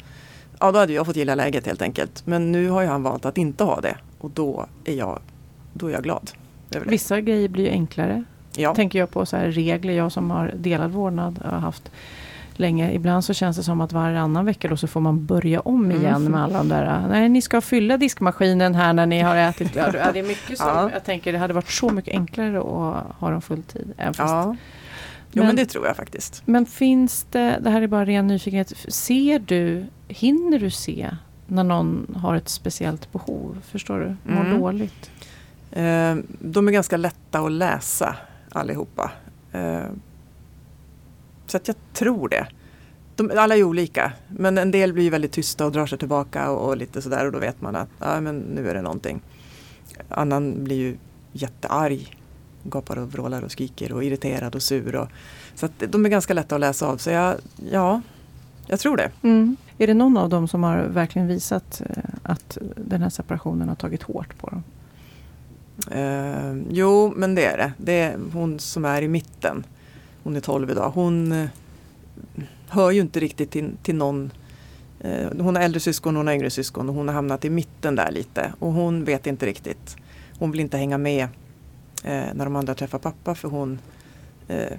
[0.60, 2.22] Ja då hade jag fått gilla läget helt enkelt.
[2.28, 3.96] Men nu har ju han valt att inte ha det.
[4.18, 5.20] Och då är jag,
[5.74, 6.32] då är jag glad.
[6.86, 8.24] Vissa grejer blir ju enklare.
[8.56, 8.76] Ja.
[8.76, 11.92] Tänker jag på så här regler, jag som har delad vårdnad har haft
[12.54, 12.92] länge.
[12.94, 15.98] Ibland så känns det som att varannan vecka då så får man börja om Mm.
[16.02, 19.76] igen med alla de där, nej ni ska fylla diskmaskinen här när ni har ätit.
[19.76, 20.90] Ja, det är mycket som, Ja.
[20.94, 23.94] jag tänker det hade varit så mycket enklare att ha dem fulltid.
[23.98, 24.56] Även fast Ja.
[25.38, 26.42] Jo Men- men det tror jag faktiskt.
[26.46, 31.16] Men finns det, det här är bara ren nyfikenhet, ser du, hinner du se
[31.48, 33.62] när någon har ett speciellt behov?
[33.72, 34.32] Förstår du?
[34.34, 34.60] Mår Mm.
[34.60, 35.12] dåligt?
[35.72, 38.16] Eh, de är ganska lätta att läsa
[38.52, 39.12] allihopa.
[39.52, 39.84] Eh,
[41.48, 42.48] så att jag tror det.
[43.16, 46.68] De, alla är olika, men en del blir väldigt tysta och drar sig tillbaka och,
[46.70, 49.22] och lite sådär och då vet man att ja, men nu är det någonting.
[50.10, 50.98] Annan blir ju
[51.32, 52.18] jättearg,
[52.70, 54.96] gapar och vrålar och skriker och irriterad och sur.
[54.96, 55.08] Och,
[55.56, 56.98] så att de är ganska lätta att läsa av.
[56.98, 57.36] Så jag,
[57.72, 58.02] ja,
[58.68, 59.12] jag tror det.
[59.78, 63.76] Är det någon av dem som har verkligen visat eh, att den här separationen har
[63.76, 64.64] tagit hårt på dem?
[65.92, 67.74] Eh, jo, men det är det.
[67.78, 69.64] Det är hon som är i mitten.
[70.24, 70.92] Hon är 12 idag.
[70.96, 71.48] Hon eh,
[72.68, 74.32] hör ju inte riktigt till, till någon.
[75.00, 77.96] Eh, hon har äldre syskon, hon har yngre syskon och hon har hamnat i mitten
[77.96, 78.54] där lite.
[78.60, 79.96] Och hon vet inte riktigt.
[80.40, 81.28] Hon vill inte hänga med
[82.12, 83.80] när de andra träffar pappa för hon
[84.48, 84.78] eh,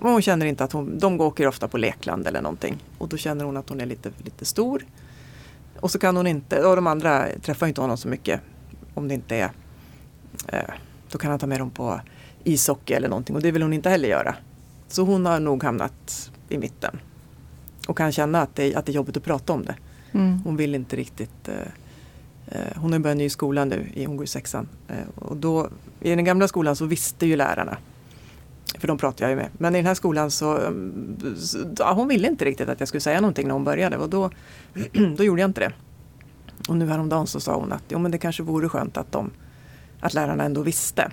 [0.00, 2.78] hon känner inte att hon, de åker ofta på lekland eller någonting.
[2.98, 4.86] Och då känner hon att hon är lite, lite stor.
[5.80, 8.40] Och så kan hon inte, och de andra träffar inte honom så mycket.
[8.94, 9.50] Om det inte är
[10.48, 10.74] Eh,
[11.10, 12.00] då kan han ta med dem på
[12.44, 14.34] ishockey eller någonting och det vill hon inte heller göra.
[14.88, 17.00] Så hon har nog hamnat i mitten.
[17.88, 19.74] Och kan känna att det, att det är jobbigt att prata om det.
[20.12, 20.40] Mm.
[20.44, 21.66] Hon vill inte riktigt eh, eh,
[22.76, 24.68] Hon har börjat ny skola nu, i- hon går i sexan.
[24.88, 25.68] Eh, och då,
[26.00, 27.76] I den gamla skolan så visste ju lärarna.
[28.78, 29.48] För de pratar jag ju med.
[29.58, 31.16] Men i den här skolan så, mm,
[31.78, 34.30] ja, hon ville inte riktigt att jag skulle säga någonting när hon började och då,
[35.16, 35.72] då gjorde jag inte det.
[36.68, 39.30] Och nu häromdagen så sa hon att jo, men det kanske vore skönt att, de,
[40.00, 41.12] att lärarna ändå visste.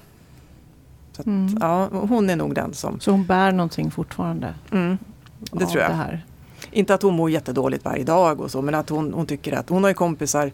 [1.19, 1.57] Att, Mm.
[1.61, 2.99] ja, hon är nog den som...
[2.99, 4.53] Så hon bär någonting fortfarande?
[4.71, 4.97] Mm,
[5.39, 5.91] det tror jag.
[5.91, 6.25] Det här.
[6.71, 9.69] Inte att hon mår jättedåligt varje dag och så men att hon, hon tycker att
[9.69, 10.51] hon har ju kompisar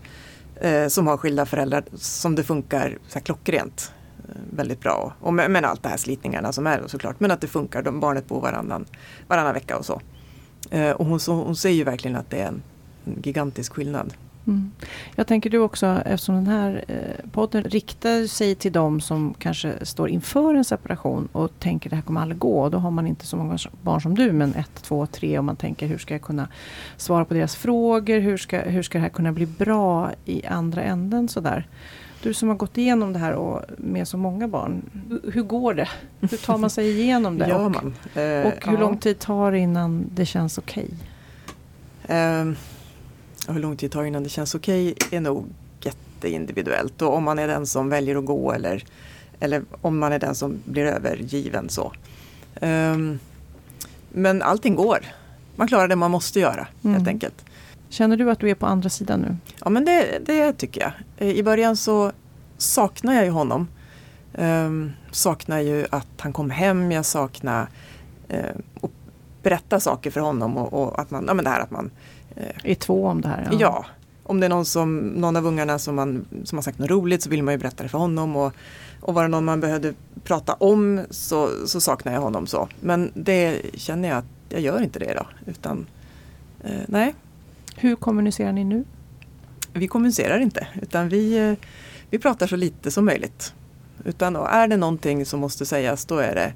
[0.62, 3.94] eh, som har skilda föräldrar som det funkar så här klockrent.
[4.30, 5.14] Eh, väldigt bra.
[5.20, 7.20] Och med, med allt det här slitningarna som är såklart.
[7.20, 7.82] Men att det funkar.
[7.82, 8.86] De, barnet bor varannan,
[9.28, 10.02] varannan vecka och så.
[10.72, 12.62] Eh, och hon, så, hon säger ju verkligen att det är en,
[13.06, 14.14] en gigantisk skillnad.
[14.48, 14.72] Mm.
[15.16, 19.86] Jag tänker du också, eftersom den här eh, podden riktar sig till de som kanske
[19.86, 22.70] står inför en separation och tänker det här kommer aldrig gå.
[22.70, 25.56] Då har man inte så många barn som du, men ett, två, tre och man
[25.56, 26.48] tänker hur ska jag kunna
[26.98, 28.20] svara på deras frågor?
[28.20, 31.28] Hur ska, hur ska det här kunna bli bra i andra änden?
[31.28, 31.68] Sådär.
[32.24, 34.82] Du som har gått igenom det här och med så många barn,
[35.34, 35.90] hur- går det?
[36.20, 37.48] Hur tar man sig igenom det?
[37.50, 37.94] Gör och, man.
[38.16, 40.90] Eh, och hur lång tid tar det innan det känns okej?
[42.08, 42.56] Ehm, och
[43.48, 45.46] hur lång tid det tar innan det känns okej är nog
[45.82, 47.02] jätteindividuellt.
[47.02, 48.84] Och om man är den som väljer att gå eller,
[49.40, 51.94] eller om man är den som blir övergiven så.
[52.62, 53.20] Ehm,
[54.10, 55.00] men allting går.
[55.56, 56.96] Man klarar det man måste göra Mm.
[56.96, 57.46] helt enkelt.
[57.90, 59.38] Känner du att du är på andra sidan nu?
[59.64, 61.28] Ja men det, det tycker jag.
[61.30, 62.12] I början så
[62.58, 63.68] saknar jag ju honom.
[64.34, 67.68] Um, saknar ju att han kom hem, jag saknar
[68.34, 68.40] uh,
[68.82, 68.92] att
[69.44, 71.92] berätta saker för honom och, och att man, ja men det här att man
[72.64, 73.50] I två om det här?
[73.60, 73.86] Ja.
[74.24, 77.24] om det är någon, som, någon av ungarna som, man, som har sagt något roligt
[77.24, 78.36] så vill man ju berätta det för honom.
[78.36, 78.54] Och,
[79.02, 79.94] och var det någon man behövde
[80.24, 82.68] prata om så, så saknar jag honom så.
[82.80, 85.28] Men det känner jag att jag gör inte det idag.
[85.46, 85.86] Utan
[86.64, 87.16] eh, nej,
[87.76, 88.86] Hur kommunicerar ni nu?
[89.74, 90.68] vi kommunicerar inte.
[90.82, 91.54] Utan vi, eh,
[92.10, 93.54] vi pratar så lite som möjligt.
[94.06, 96.54] Utan är det någonting som måste sägas då är det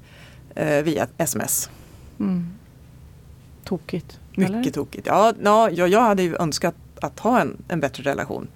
[0.62, 1.70] eh, via sms.
[2.20, 2.46] Mm.
[3.64, 4.20] Tokigt?
[4.38, 4.70] Mycket eller?
[4.70, 5.06] tokigt.
[5.06, 8.48] Ja, ja, jag, hade ju önskat att ha en, en bättre relation.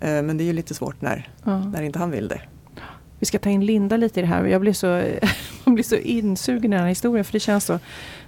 [0.00, 1.58] Eh, men det är ju lite svårt när, Ja.
[1.58, 2.40] när inte han vill det.
[3.18, 4.44] Vi ska ta in Linda lite i det här.
[4.44, 4.86] Jag blir så,
[5.64, 7.78] jag blir så insugen i den här historien för det känns så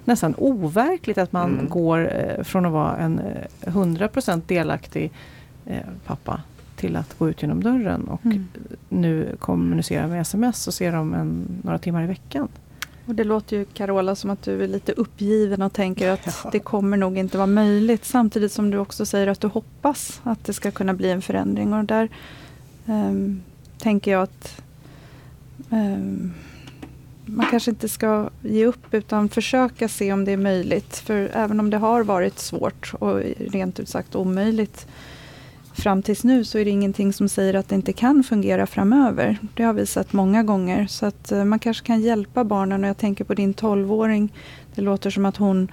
[0.05, 1.69] nästan overkligt att man Mm.
[1.69, 5.11] går eh, från att vara en eh, 100% delaktig
[5.65, 6.41] eh, pappa
[6.75, 8.47] till att gå ut genom dörren och Mm.
[8.89, 12.47] nu kommunicera med sms och se dem en, några timmar i veckan.
[13.05, 16.49] Och det låter ju Carola som att du är lite uppgiven och tänker att Ja.
[16.51, 18.05] det kommer nog inte vara möjligt.
[18.05, 21.73] Samtidigt som du också säger att du hoppas att det ska kunna bli en förändring.
[21.73, 22.09] Och där
[22.85, 23.41] ehm,
[23.77, 24.61] tänker jag att
[25.69, 26.33] ehm,
[27.25, 30.97] man kanske inte ska ge upp utan försöka se om det är möjligt.
[30.97, 34.87] För även om det har varit svårt och rent ut sagt omöjligt
[35.75, 39.37] fram tills nu så är det ingenting som säger att det inte kan fungera framöver.
[39.53, 40.87] Det har vi sett många gånger.
[40.87, 44.33] Så att eh, man kanske kan hjälpa barnen och jag tänker på din 12-åring.
[44.75, 45.71] Det låter som att hon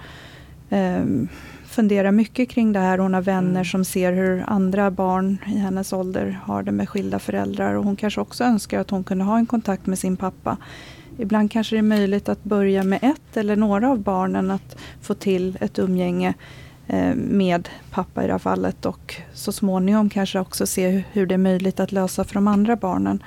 [0.70, 1.28] ehm,
[1.64, 2.98] funderar mycket kring det här.
[2.98, 3.64] Hon har vänner Mm.
[3.64, 7.96] som ser hur andra barn i hennes ålder har det med skilda föräldrar och hon
[7.96, 10.56] kanske också önskar att hon kunde ha en kontakt med sin pappa
[11.18, 15.14] ibland kanske det är möjligt att börja med ett eller några av barnen att få
[15.14, 16.34] till ett umgänge eh,
[17.14, 21.38] med pappa i det här fallet och så småningom kanske också se hur det är
[21.38, 23.22] möjligt att lösa för de andra barnen.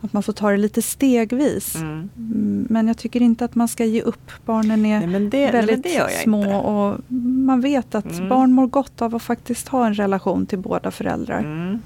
[0.00, 1.74] Att man får ta det lite stegvis.
[1.76, 2.08] Mm.
[2.16, 4.30] Mm, Men jag tycker inte att man ska ge upp.
[4.44, 6.54] Barnen är Nej, det, nej, väldigt jag små inte.
[6.56, 7.00] och
[7.46, 8.28] man vet att Mm.
[8.28, 11.38] barn mår gott av att faktiskt ha en relation till båda föräldrar.
[11.38, 11.78] Mm.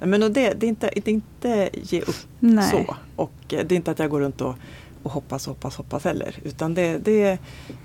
[0.00, 0.28] Nej, Men det,
[0.60, 2.70] det, är inte, det är inte ge upp Nej.
[2.70, 2.96] så.
[3.16, 4.54] Och eh, det är inte att jag går runt och,
[5.02, 6.34] och hoppas, hoppas, hoppas heller.
[6.44, 7.38] Utan det, det,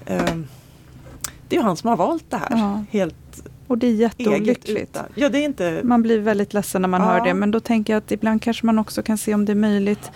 [0.05, 0.35] eh,
[1.49, 2.47] det är ju han som har valt det här.
[2.51, 2.83] Ja.
[2.91, 4.97] Helt Och det är jätteolyckligt.
[5.15, 5.81] Ja, det är inte...
[5.83, 7.07] Man blir väldigt ledsen när man Ja.
[7.07, 9.51] hör det men då tänker jag att ibland kanske man också kan se om det
[9.53, 10.11] är möjligt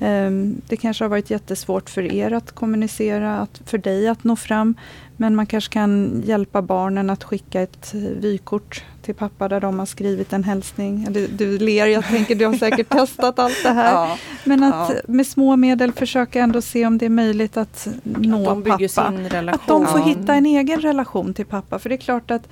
[0.00, 4.36] Ehm, Det kanske har varit jättesvårt för er att kommunicera, att, för dig att nå
[4.36, 4.74] fram.
[5.20, 9.86] Men man kanske kan hjälpa barnen att skicka ett vykort till pappa där de har
[9.86, 11.06] skrivit en hälsning.
[11.10, 13.92] Du, du ler, jag tänker du har säkert testat allt det här.
[13.92, 15.00] Ja, Men att Ja.
[15.08, 19.10] med små medel försöka ändå se om det är möjligt att nå bygger pappa.
[19.10, 19.60] sin relation.
[19.62, 21.78] Att de får hitta en egen relation till pappa.
[21.78, 22.48] För det är klart att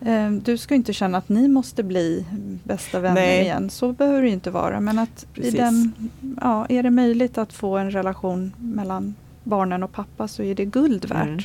[0.00, 2.24] eh, du ska inte känna att ni måste bli
[2.64, 3.40] bästa vänner Nej.
[3.42, 3.70] igen.
[3.70, 4.80] Så behöver det inte vara.
[4.80, 5.92] Men att i den,
[6.40, 10.64] ja, är det möjligt att få en relation mellan barnen och pappa så är det
[10.64, 11.22] guld värt.
[11.26, 11.40] Mm.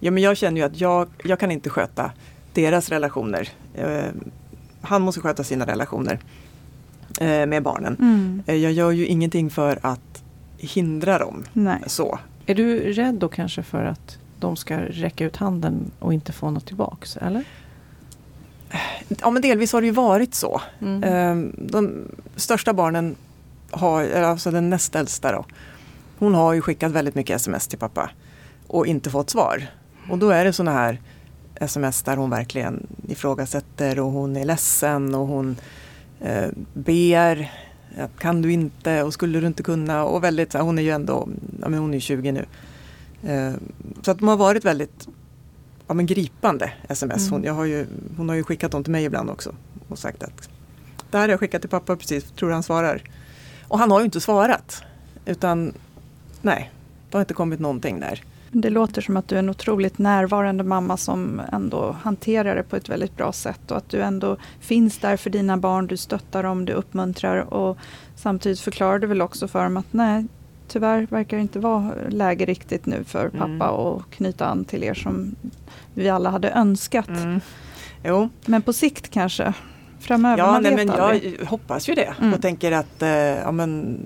[0.00, 2.12] Ja, men jag känner ju att jag, jag kan inte sköta
[2.52, 3.48] deras relationer.
[3.74, 4.04] Eh,
[4.80, 6.18] han måste sköta sina relationer
[7.20, 7.96] eh, med barnen.
[8.00, 8.42] Mm.
[8.46, 10.22] Eh, jag gör ju ingenting för att
[10.58, 11.82] hindra dem Nej.
[11.86, 12.18] så.
[12.46, 16.50] Är du rädd då kanske för att de ska räcka ut handen och inte få
[16.50, 17.16] något tillbaks?
[17.16, 17.44] Eller?
[19.20, 20.60] Ja men delvis har det ju varit så.
[20.80, 21.02] Mm.
[21.04, 22.04] Eh, De
[22.36, 23.14] största barnen
[23.70, 25.44] har, eller alltså den näst äldsta då.
[26.22, 28.10] Hon har ju skickat väldigt mycket sms till pappa
[28.66, 29.66] och inte fått svar.
[30.10, 31.00] Och då är det såna här
[31.54, 35.56] sms där hon verkligen ifrågasätter och hon är ledsen och hon
[36.20, 37.52] eh, ber.
[37.98, 40.04] Att, kan du inte och skulle du inte kunna?
[40.04, 41.28] Och väldigt, hon är ju ändå,
[41.60, 42.46] ja, men hon är 20 nu.
[43.22, 43.52] Eh,
[44.02, 45.08] så att de har varit väldigt
[45.86, 47.30] ja, men gripande sms.
[47.30, 47.46] Hon, Mm.
[47.46, 49.54] jag har ju, hon har ju skickat dem till mig ibland också
[49.88, 50.48] och sagt att
[51.10, 53.02] det här har jag skickat till pappa precis, tror han svarar?
[53.68, 54.82] Och han har ju inte svarat.
[55.24, 55.72] Utan
[56.42, 56.70] nej,
[57.10, 58.22] det har inte kommit någonting där.
[58.54, 62.76] Det låter som att du är en otroligt närvarande mamma som ändå hanterar det på
[62.76, 66.42] ett väldigt bra sätt och att du ändå finns där för dina barn, du stöttar
[66.42, 67.78] dem, du uppmuntrar och
[68.16, 70.26] samtidigt förklarar du väl också för dem att nej,
[70.68, 73.62] tyvärr verkar det inte vara läge riktigt nu för pappa Mm.
[73.62, 75.34] att knyta an till er som
[75.94, 77.08] vi alla hade önskat.
[77.08, 77.40] Mm.
[78.04, 79.52] Jo, Men på sikt kanske,
[80.00, 81.36] framöver, ja, man nej, vet men aldrig.
[81.40, 82.34] jag hoppas ju det Mm.
[82.34, 83.98] och tänker att eh, ja, men,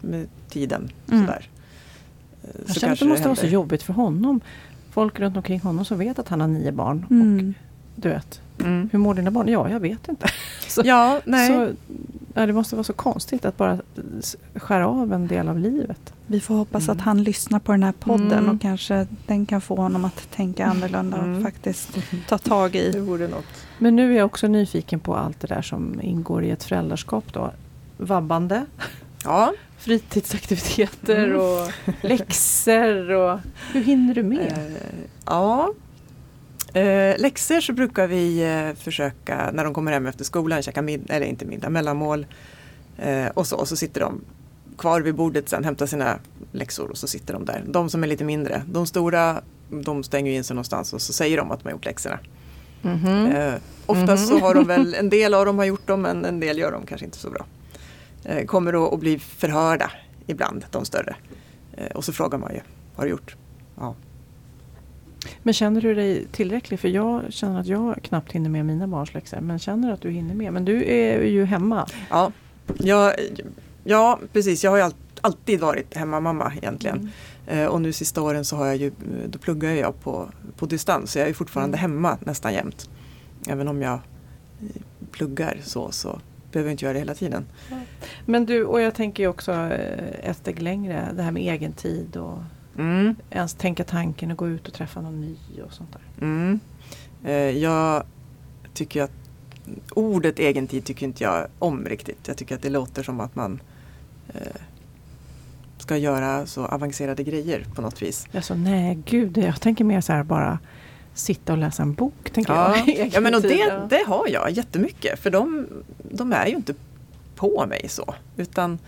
[0.00, 1.26] med tiden Mm.
[1.26, 1.48] sådär.
[2.66, 4.40] Jag så känner att det måste vara så jobbigt för honom.
[4.90, 7.06] Folk runt omkring honom som vet att han har nio barn.
[7.10, 7.54] Mm.
[7.96, 8.88] Och du vet, Mm.
[8.92, 9.48] hur mår dina barn?
[9.48, 10.26] Ja, jag vet inte.
[10.68, 11.48] Så, Ja, nej.
[11.48, 11.70] så,
[12.34, 13.78] ja, det måste vara så konstigt att bara
[14.54, 16.12] skära av en del av livet.
[16.26, 16.96] Vi får hoppas Mm.
[16.96, 18.48] att han lyssnar på den här podden Mm.
[18.56, 21.36] och kanske den kan få honom att tänka annorlunda Mm.
[21.36, 23.44] och faktiskt ta tag i det vore något.
[23.78, 27.24] Men nu är jag också nyfiken på allt det där som ingår i ett föräldraskap
[27.32, 27.50] då.
[27.98, 28.64] Vabbande,
[29.26, 31.40] Ja, fritidsaktiviteter Mm.
[31.40, 33.38] och läxor och
[33.72, 34.52] hur hinner du med?
[34.52, 35.72] Eh, ja.
[36.74, 41.14] Eh, läxor så brukar vi eh, försöka när de kommer hem efter skolan käka middag,
[41.14, 42.26] eller inte middag, mellanmål.
[42.98, 44.20] Eh, och, så, och så sitter de
[44.78, 46.18] kvar vid bordet sen, hämtar sina
[46.52, 47.62] läxor och så sitter de där.
[47.66, 51.36] De som är lite mindre, de stora de stänger in sig någonstans och så säger
[51.36, 52.18] de att de har gjort läxorna.
[52.82, 53.26] Mhm.
[53.26, 53.54] Eh,
[53.86, 54.38] oftast Mhm.
[54.38, 56.72] så har de väl, en del av dem har gjort dem men en del gör
[56.72, 57.44] de kanske inte så bra.
[58.28, 59.90] Eh, kommer då att bli förhörda
[60.26, 61.16] ibland, de större.
[61.72, 62.60] Eh, och så frågar man ju,
[62.96, 63.36] har du gjort?
[63.76, 63.94] Ja.
[65.42, 66.80] Men känner du dig tillräcklig?
[66.80, 69.40] För jag känner att jag knappt hinner med mina barns läxor.
[69.40, 70.52] Men känner att du hinner med?
[70.52, 71.86] Men du är ju hemma.
[72.10, 72.32] Ja,
[72.78, 73.12] ja,
[73.84, 74.64] ja precis.
[74.64, 77.10] Jag har ju all, alltid varit hemmamamma egentligen.
[77.46, 77.62] Mm.
[77.64, 78.92] Eh, och nu sista åren så har jag ju,
[79.28, 81.12] då pluggar jag på, på distans.
[81.12, 81.90] Så jag är fortfarande Mm.
[81.92, 82.90] hemma nästan jämt.
[83.48, 83.98] Även om jag
[85.10, 86.20] pluggar så, så
[86.52, 87.46] behöver inte göra det hela tiden.
[88.26, 91.08] Men du, och jag tänker ju också eh, ett steg längre.
[91.16, 92.38] Det här med egen tid och
[92.78, 96.26] Mm, ens tänka tanken och gå ut och träffa någon ny och sånt där.
[96.26, 96.60] mm.
[97.24, 98.02] Eh, jag
[98.74, 99.10] tycker att
[99.94, 102.28] ordet egen tid tycker inte jag om riktigt.
[102.28, 103.60] Jag tycker att det låter som att man
[104.28, 104.40] eh,
[105.78, 108.26] ska göra så avancerade grejer på något vis.
[108.42, 110.58] Sa nej gud, jag tänker mer så här bara
[111.14, 112.30] sitta och läsa en bok.
[112.32, 113.08] Tänker Ja, jag.
[113.12, 115.66] Ja men och det, det har jag jättemycket för de,
[116.10, 116.74] de är ju inte
[117.34, 118.14] på mig så.
[118.36, 118.78] Utan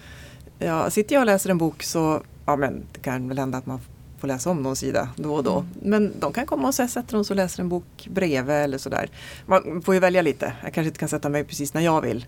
[0.58, 3.66] ja, sitter jag och läser en bok så ja, men det kan väl hända att
[3.66, 3.80] man
[4.18, 5.58] får läsa om någon sida då och då.
[5.58, 5.68] Mm.
[5.82, 8.78] Men de kan komma och så sätter de sig och läser en bok bredvid eller
[8.78, 9.10] sådär.
[9.46, 10.52] Man får ju välja lite.
[10.62, 12.26] Jag kanske inte kan sätta mig precis när jag vill.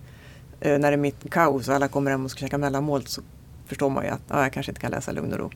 [0.61, 3.23] Eh, när det är mitt kaos och alla kommer hem och ska käka mellanmål så
[3.67, 5.51] förstår man ju att ja, jag kanske inte kan läsa lugn och ro.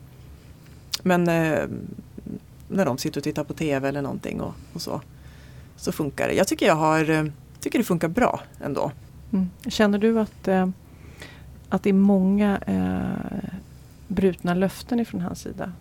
[1.03, 1.65] Men eh,
[2.69, 5.01] när de sitter och tittar på TV eller någonting och, och så,
[5.77, 6.35] så funkar det.
[6.35, 7.25] Jag tycker jag har, eh,
[7.61, 8.93] tycker det funkar bra ändå.
[9.35, 9.51] Mm.
[9.67, 10.69] Känner du att, eh,
[11.69, 13.51] att det är många eh,
[14.09, 15.73] brutna löften ifrån hans sida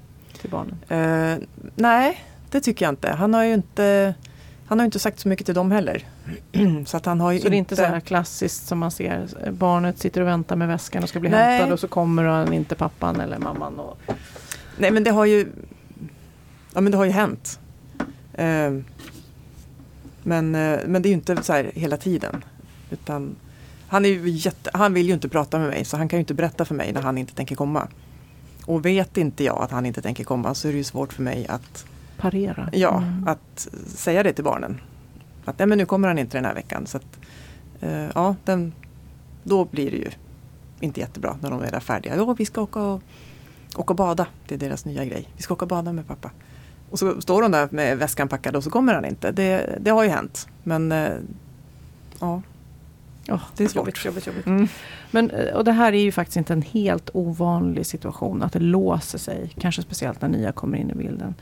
[0.41, 0.77] till barnen?
[0.89, 3.11] Eh, nej, det tycker jag inte.
[3.11, 4.13] Han har ju inte,
[4.65, 6.05] han har inte sagt så mycket till dem heller.
[6.85, 9.51] så att han har ju så det är inte så här klassiskt som man ser,
[9.51, 11.57] barnet sitter och väntar med väskan och ska bli Nej.
[11.57, 13.79] hämtad och så kommer han inte pappan eller mamman.
[13.79, 13.97] Och...
[14.77, 15.47] Nej men det har ju,
[16.73, 17.59] ja, men det har ju hänt.
[18.33, 18.71] Eh,
[20.23, 22.43] men, eh, men det är ju inte så här hela tiden.
[22.89, 23.35] Utan
[23.93, 26.33] han, är jätte, han vill ju inte prata med mig så han kan ju inte
[26.33, 27.87] berätta för mig när han inte tänker komma.
[28.65, 31.23] Och vet inte jag att han inte tänker komma så är det ju svårt för
[31.23, 31.85] mig att,
[32.17, 32.69] Parera.
[32.73, 33.27] ja, Mm.
[33.27, 34.81] att säga det till barnen.
[35.45, 36.87] Att nej, men nu kommer han inte den här veckan.
[36.87, 37.19] Så att,
[37.81, 38.73] eh, ja, den,
[39.43, 40.09] då blir det ju
[40.79, 42.15] inte jättebra när de är där färdiga.
[42.15, 43.01] Ja, vi ska åka och,
[43.75, 44.27] åka och bada.
[44.47, 45.29] Det är deras nya grej.
[45.37, 46.31] Vi ska åka och bada med pappa.
[46.89, 49.31] Och så står de där med väskan packad och så kommer han inte.
[49.31, 50.47] Det, det har ju hänt.
[50.63, 51.09] Men eh,
[52.19, 52.41] ja,
[53.29, 53.75] Åh, det är svårt.
[53.75, 54.45] Jobbigt, jobbigt, jobbigt.
[54.45, 54.67] Mm.
[55.11, 58.59] Men, eh, och det här är ju faktiskt inte en helt ovanlig situation, att det
[58.59, 59.51] låser sig.
[59.59, 61.35] Kanske speciellt när nya kommer in i bilden.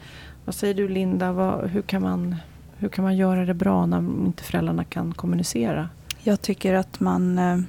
[0.46, 2.36] Vad säger du Linda, vad, hur, kan man,
[2.78, 5.90] hur kan man göra det bra när inte föräldrarna kan kommunicera?
[6.24, 7.60] Jag tycker att man eh,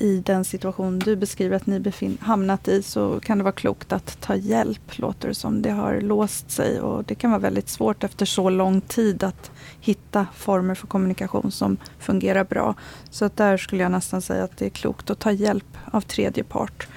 [0.00, 3.92] i den situation du beskriver att ni befin- hamnat i så kan det vara klokt
[3.92, 5.62] att ta hjälp, låter det som.
[5.62, 9.50] Det har låst sig och det kan vara väldigt svårt efter så lång tid att
[9.80, 12.74] hitta former för kommunikation som fungerar bra.
[13.10, 16.00] Så att där skulle jag nästan säga att det är klokt att ta hjälp av
[16.00, 16.88] tredje part.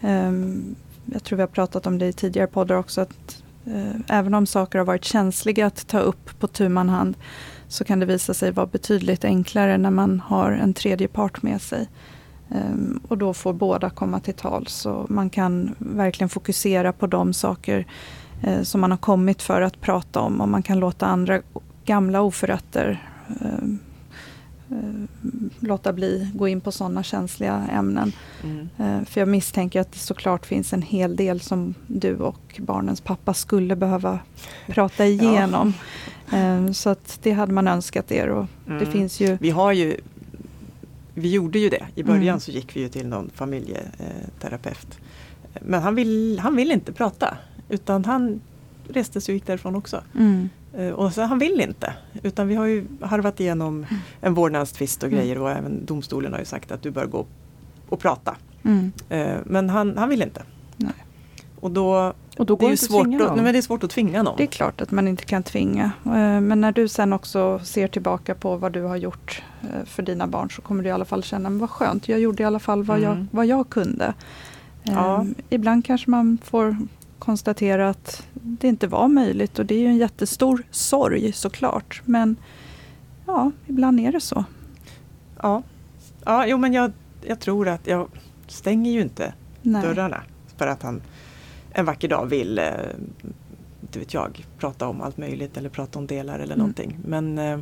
[0.00, 0.74] Ehm,
[1.12, 4.46] jag tror vi har pratat om det i tidigare poddar också att eh, även om
[4.46, 7.16] saker har varit känsliga att ta upp på tu man hand
[7.68, 11.62] så kan det visa sig vara betydligt enklare när man har en tredje part med
[11.62, 11.88] sig.
[12.50, 17.32] Ehm, och då får båda komma till tal så man kan verkligen fokusera på de
[17.32, 17.86] saker
[18.42, 21.40] eh, som man har kommit för att prata om och man kan låta andra
[21.84, 23.02] gamla oförrätter
[23.40, 23.78] ehm,
[24.70, 25.26] eh,
[25.60, 28.12] låta bli gå in på sådana känsliga ämnen.
[28.44, 29.04] Mm.
[29.04, 33.34] För jag misstänker att det såklart finns en hel del som du och barnens pappa
[33.34, 34.18] skulle behöva
[34.66, 35.72] prata igenom.
[36.32, 38.92] Eh, Så att det hade man önskat er och det Mm.
[38.92, 39.96] finns ju Vi har ju
[41.18, 41.86] Vi gjorde ju det.
[41.94, 42.40] I början Mm.
[42.40, 44.98] så gick vi ju till någon familjeterapeut.
[45.60, 47.36] Men han vill, han vill inte prata.
[47.68, 48.40] Utan han
[48.88, 50.02] reste sig och gick därifrån också.
[50.18, 51.94] mm, Eh, Och så han vill inte.
[52.22, 53.86] Utan vi har ju harvat igenom
[54.20, 55.20] en vårdnadstvist och Mm.
[55.20, 57.26] grejer och även domstolen har ju sagt att du bör gå
[57.88, 58.36] och prata.
[58.62, 60.42] mm, Eh, Men han, han vill inte.
[60.76, 60.92] Nej.
[61.60, 63.62] Och då, Och då det går är det att svårt att, nej, men det är
[63.62, 64.36] svårt att tvinga någon.
[64.36, 65.84] det är klart att man inte kan tvinga.
[66.04, 66.10] Eh,
[66.40, 70.26] Men när du sen också ser tillbaka på vad du har gjort eh, för dina
[70.26, 72.58] barn så kommer du i alla fall känna, men vad skönt, jag gjorde i alla
[72.58, 73.28] fall vad, jag, Mm.
[73.30, 74.14] vad jag kunde.
[74.82, 75.20] Ja.
[75.20, 76.76] Eh, Ibland kanske man får
[77.18, 82.02] konstatera att det inte var möjligt och det är ju en jättestor sorg såklart.
[82.04, 82.36] Men
[83.26, 84.44] ja, ibland är det så.
[85.42, 85.62] Ja,
[86.24, 86.92] ja jo, men jag,
[87.26, 88.08] jag tror att jag
[88.46, 89.32] stänger ju inte
[89.62, 89.82] Nej.
[89.82, 90.22] dörrarna.
[90.56, 91.00] För att han
[91.78, 92.64] en vacker dag vill, eh,
[93.82, 96.58] inte vet jag, prata om allt möjligt eller prata om delar eller Mm.
[96.58, 96.98] någonting.
[97.06, 97.58] Men eh,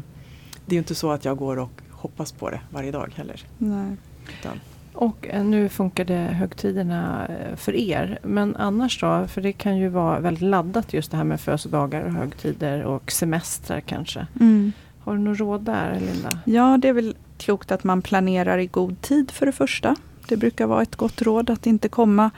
[0.66, 3.42] det är ju inte så att jag går och hoppas på det varje dag heller.
[3.58, 3.96] Nej.
[4.40, 4.60] Utan,
[4.92, 8.18] Och eh, nu funkar det högtiderna eh, för er.
[8.22, 9.26] Men annars då?
[9.28, 13.12] För det kan ju vara väldigt laddat just det här med födelsedagar och högtider och
[13.12, 14.26] semestrar kanske.
[14.40, 14.72] Mm.
[15.00, 16.38] Har du något råd där Linda?
[16.44, 19.96] Ja, det är väl klokt att man planerar i god tid för det första.
[20.28, 22.30] Det brukar vara ett gott råd att inte komma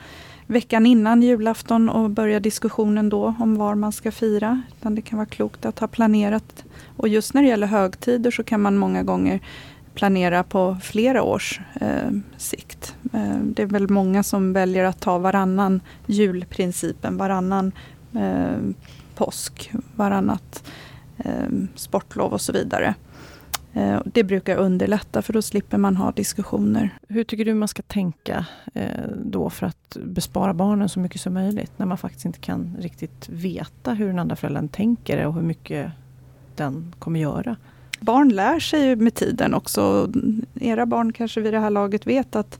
[0.47, 4.61] veckan innan julafton och börja diskussionen då om var man ska fira.
[4.77, 6.65] Utan det kan vara klokt att ha planerat.
[6.97, 9.39] Och just när det gäller högtider så kan man många gånger
[9.93, 12.95] planera på flera års eh, sikt.
[13.13, 17.71] Eh, det är väl många som väljer att ta varannan julprincipen, varannan
[18.15, 18.57] eh,
[19.15, 20.63] påsk, varannat
[21.17, 22.95] eh, sportlov och så vidare.
[23.77, 26.89] Eh, Det brukar underlätta för då slipper man ha diskussioner.
[27.07, 31.33] Hur tycker du man ska tänka eh, då för att bespara barnen så mycket som
[31.33, 31.71] möjligt?
[31.77, 35.91] När man faktiskt inte kan riktigt veta hur den andra föräldern tänker och hur mycket
[36.55, 37.55] den kommer göra.
[37.99, 40.11] Barn lär sig ju med tiden också.
[40.61, 42.59] Era barn kanske vid det här laget vet att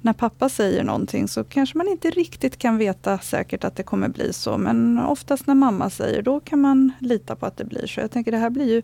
[0.00, 4.08] när pappa säger någonting så kanske man inte riktigt kan veta säkert att det kommer
[4.08, 4.58] bli så.
[4.58, 8.00] Men oftast när mamma säger, då kan man lita på att det blir så.
[8.00, 8.82] Jag tänker det här blir ju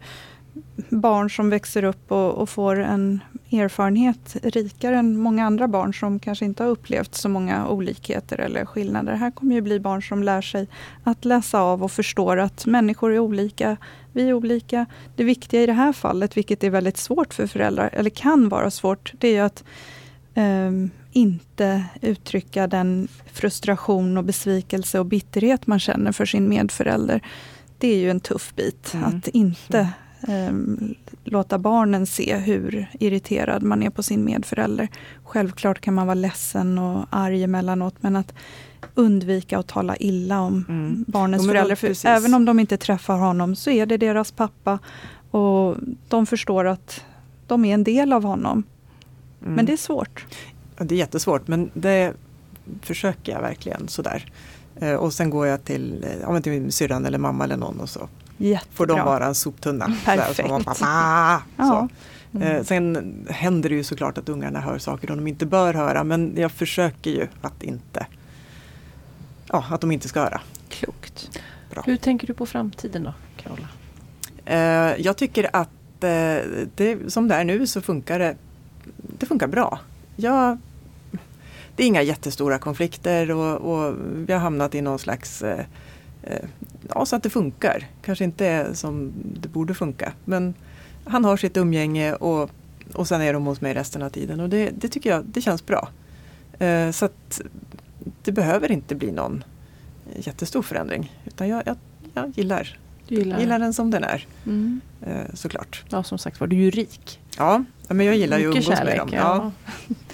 [0.88, 3.20] barn som växer upp och, och får en
[3.52, 8.64] erfarenhet rikare än många andra barn som kanske inte har upplevt så många olikheter eller
[8.64, 9.12] skillnader.
[9.14, 10.68] Här kommer ju bli barn som lär sig
[11.04, 13.76] att läsa av och förstår att människor är olika,
[14.12, 14.86] vi är olika.
[15.16, 18.70] Det viktiga i det här fallet, vilket är väldigt svårt för föräldrar, eller kan vara
[18.70, 19.64] svårt, det är att
[20.34, 20.70] eh,
[21.12, 27.20] inte uttrycka den frustration och besvikelse och bitterhet man känner för sin medförälder.
[27.78, 28.94] Det är ju en tuff bit.
[28.94, 29.04] Mm.
[29.04, 29.88] Att inte
[30.28, 30.52] eh,
[31.24, 34.88] låta barnen se hur irriterad man är på sin medförälder.
[35.24, 38.34] Självklart kan man vara ledsen och arg emellanåt men att
[38.94, 41.04] undvika att tala illa om Mm.
[41.08, 41.74] barnens förälder.
[41.74, 44.78] För även om de inte träffar honom så är det deras pappa
[45.30, 45.76] och
[46.08, 47.04] de förstår att
[47.46, 48.62] de är en del av honom.
[49.42, 49.54] Mm.
[49.54, 50.26] Men det är svårt.
[50.78, 52.12] Ja, det är jättesvårt men det
[52.82, 54.32] försöker jag verkligen sådär.
[54.76, 57.80] Eh, och sen går jag till, eh, ja, till min syrran eller mamma eller någon
[57.80, 58.08] och så
[58.40, 58.72] Jättebra.
[58.74, 59.96] får de vara en soptunna.
[60.04, 60.36] Perfekt.
[60.36, 60.76] Som man bara,
[61.56, 61.68] Ja.
[61.68, 61.88] så.
[62.38, 62.56] Mm.
[62.56, 66.32] Eh, sen händer det ju såklart att ungarna hör saker de inte bör höra men
[66.36, 68.06] jag försöker ju att inte
[69.52, 70.40] Ja, att de inte ska höra.
[70.68, 71.40] Klokt.
[71.70, 71.82] Bra.
[71.86, 73.68] Hur tänker du på framtiden då, Carola?
[74.44, 76.36] Eh, jag tycker att eh,
[76.74, 78.36] det, som det är nu så funkar det,
[79.18, 79.78] det funkar bra.
[80.16, 80.58] Jag,
[81.76, 83.94] det är inga jättestora konflikter och, och
[84.26, 85.64] vi har hamnat i någon slags eh, eh,
[86.88, 87.86] Ja, så att det funkar.
[88.02, 90.12] Kanske inte är som det borde funka.
[90.24, 90.54] Men
[91.04, 92.50] han har sitt umgänge och,
[92.94, 94.40] och sen är de hos mig resten av tiden.
[94.40, 95.88] Och det, det tycker jag det känns bra.
[96.58, 97.40] Eh, så att
[98.22, 99.44] det behöver inte bli någon
[100.16, 101.16] jättestor förändring.
[101.24, 101.76] Utan jag, jag,
[102.14, 104.26] jag gillar, gillar, gillar den som den är.
[104.46, 104.80] Mm.
[105.06, 105.84] Eh, såklart.
[105.88, 107.20] Ja, som sagt var, du är ju rik.
[107.36, 108.96] Ja, men jag gillar ju att umgås kärlek.
[108.96, 109.08] med dem.
[109.12, 109.52] Ja.
[109.88, 109.94] Ja.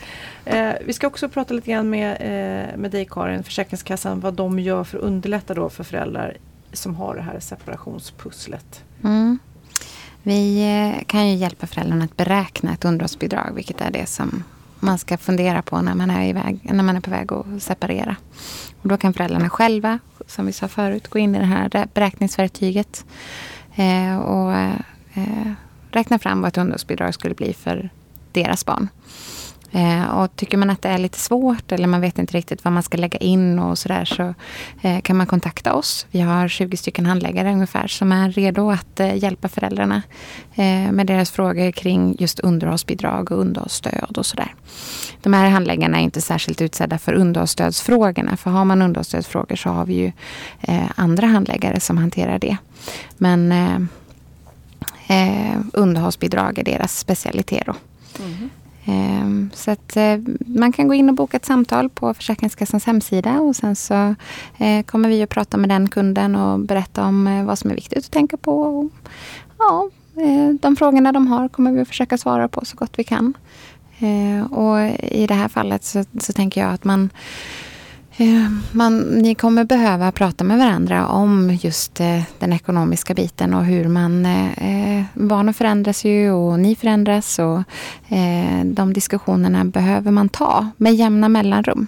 [0.47, 4.59] eh, vi ska också prata lite grann med, eh, med dig Karin, Försäkringskassan, vad de
[4.59, 6.37] gör för att underlätta då för föräldrar
[6.73, 8.85] som har det här separationspusslet.
[9.05, 9.39] Mm.
[10.23, 14.45] Vi eh, kan ju hjälpa föräldrarna att beräkna ett underhållsbidrag, vilket är det som
[14.81, 18.17] man ska fundera på när man är, iväg, när man är på väg att separera.
[18.83, 23.05] Och då kan föräldrarna själva, som vi sa förut, gå in i det här beräkningsverktyget
[23.77, 25.53] eh, och eh,
[25.91, 27.91] räkna fram vad ett underhållsbidrag skulle bli för
[28.33, 28.89] deras barn.
[29.77, 32.73] Eh, och tycker man att det är lite svårt eller man vet inte riktigt vad
[32.73, 34.35] man ska lägga in och sådär så
[34.83, 36.07] eh, kan man kontakta oss.
[36.11, 40.03] Vi har 20 stycken handläggare ungefär som är redo att eh, hjälpa föräldrarna
[40.55, 44.55] eh, med deras frågor kring just underhållsbidrag och underhållsstöd och sådär.
[45.23, 49.87] De här handläggarna är inte särskilt utsedda för underhållsstödsfrågorna för har man underhållsstödsfrågor så har
[49.87, 50.13] vi ju
[50.61, 52.57] eh, andra handläggare som hanterar det.
[53.17, 53.79] Men eh,
[55.09, 57.75] eh, underhållsbidrag är deras specialitet då.
[58.25, 58.51] Mm.
[58.89, 63.41] Ehm, så att eh, man kan gå in och boka ett samtal på Försäkringskassans hemsida
[63.41, 64.15] och sen så
[64.59, 67.75] eh, kommer vi att prata med den kunden och berätta om eh, vad som är
[67.75, 68.61] viktigt att tänka på.
[68.63, 68.91] Och,
[69.59, 69.91] Ja,
[70.23, 73.35] eh, de frågorna de har kommer vi att försöka svara på så gott vi kan.
[73.99, 74.81] Eh, Och
[75.13, 77.11] i det här fallet så, så tänker jag att man
[78.19, 83.65] Eh, man, ni kommer behöva prata med varandra om just eh, den ekonomiska biten och
[83.65, 84.27] hur man...
[84.27, 87.63] Eh, eh, barnen förändras ju och ni förändras och
[88.15, 91.87] eh, de diskussionerna behöver man ta med jämna mellanrum.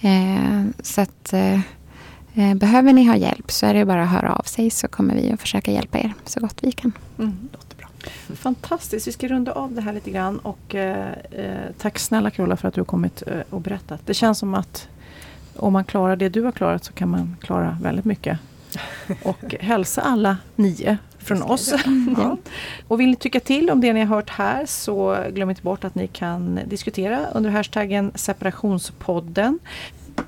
[0.00, 4.42] Eh, så att eh, behöver ni ha hjälp så är det bara att höra av
[4.42, 6.92] sig så kommer vi att försöka hjälpa er så gott vi kan.
[7.18, 7.48] Mm.
[7.52, 7.88] Låter bra.
[8.36, 11.14] Fantastiskt, vi ska runda av det här lite grann och eh,
[11.78, 14.00] tack snälla Carola för att du har kommit och berättat.
[14.06, 14.88] Det känns som att
[15.56, 18.38] om man klarar det du har klarat så kan man klara väldigt mycket.
[19.22, 21.74] Och hälsa alla nio från oss.
[22.16, 22.36] Ja.
[22.88, 25.84] Och vill ni tycka till om det ni har hört här så glöm inte bort
[25.84, 29.58] att ni kan diskutera under hashtaggen separationspodden.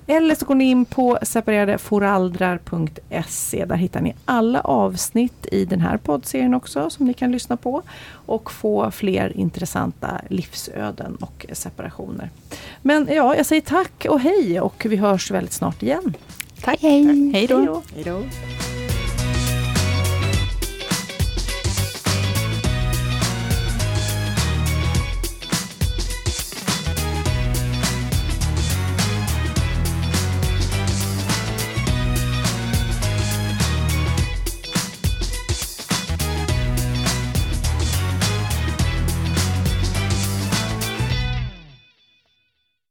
[0.06, 3.64] Eller så går ni in på separadeforaldrar.se.
[3.64, 7.82] Där hittar ni alla avsnitt i den här poddserien också som ni kan lyssna på
[8.26, 12.30] och få fler intressanta livsöden och separationer.
[12.82, 16.16] Men ja, jag säger tack och hej och vi hörs väldigt snart igen.
[16.62, 16.78] Tack.
[16.80, 17.30] Hej.
[17.32, 17.82] Hej då.
[17.94, 18.22] Hej då.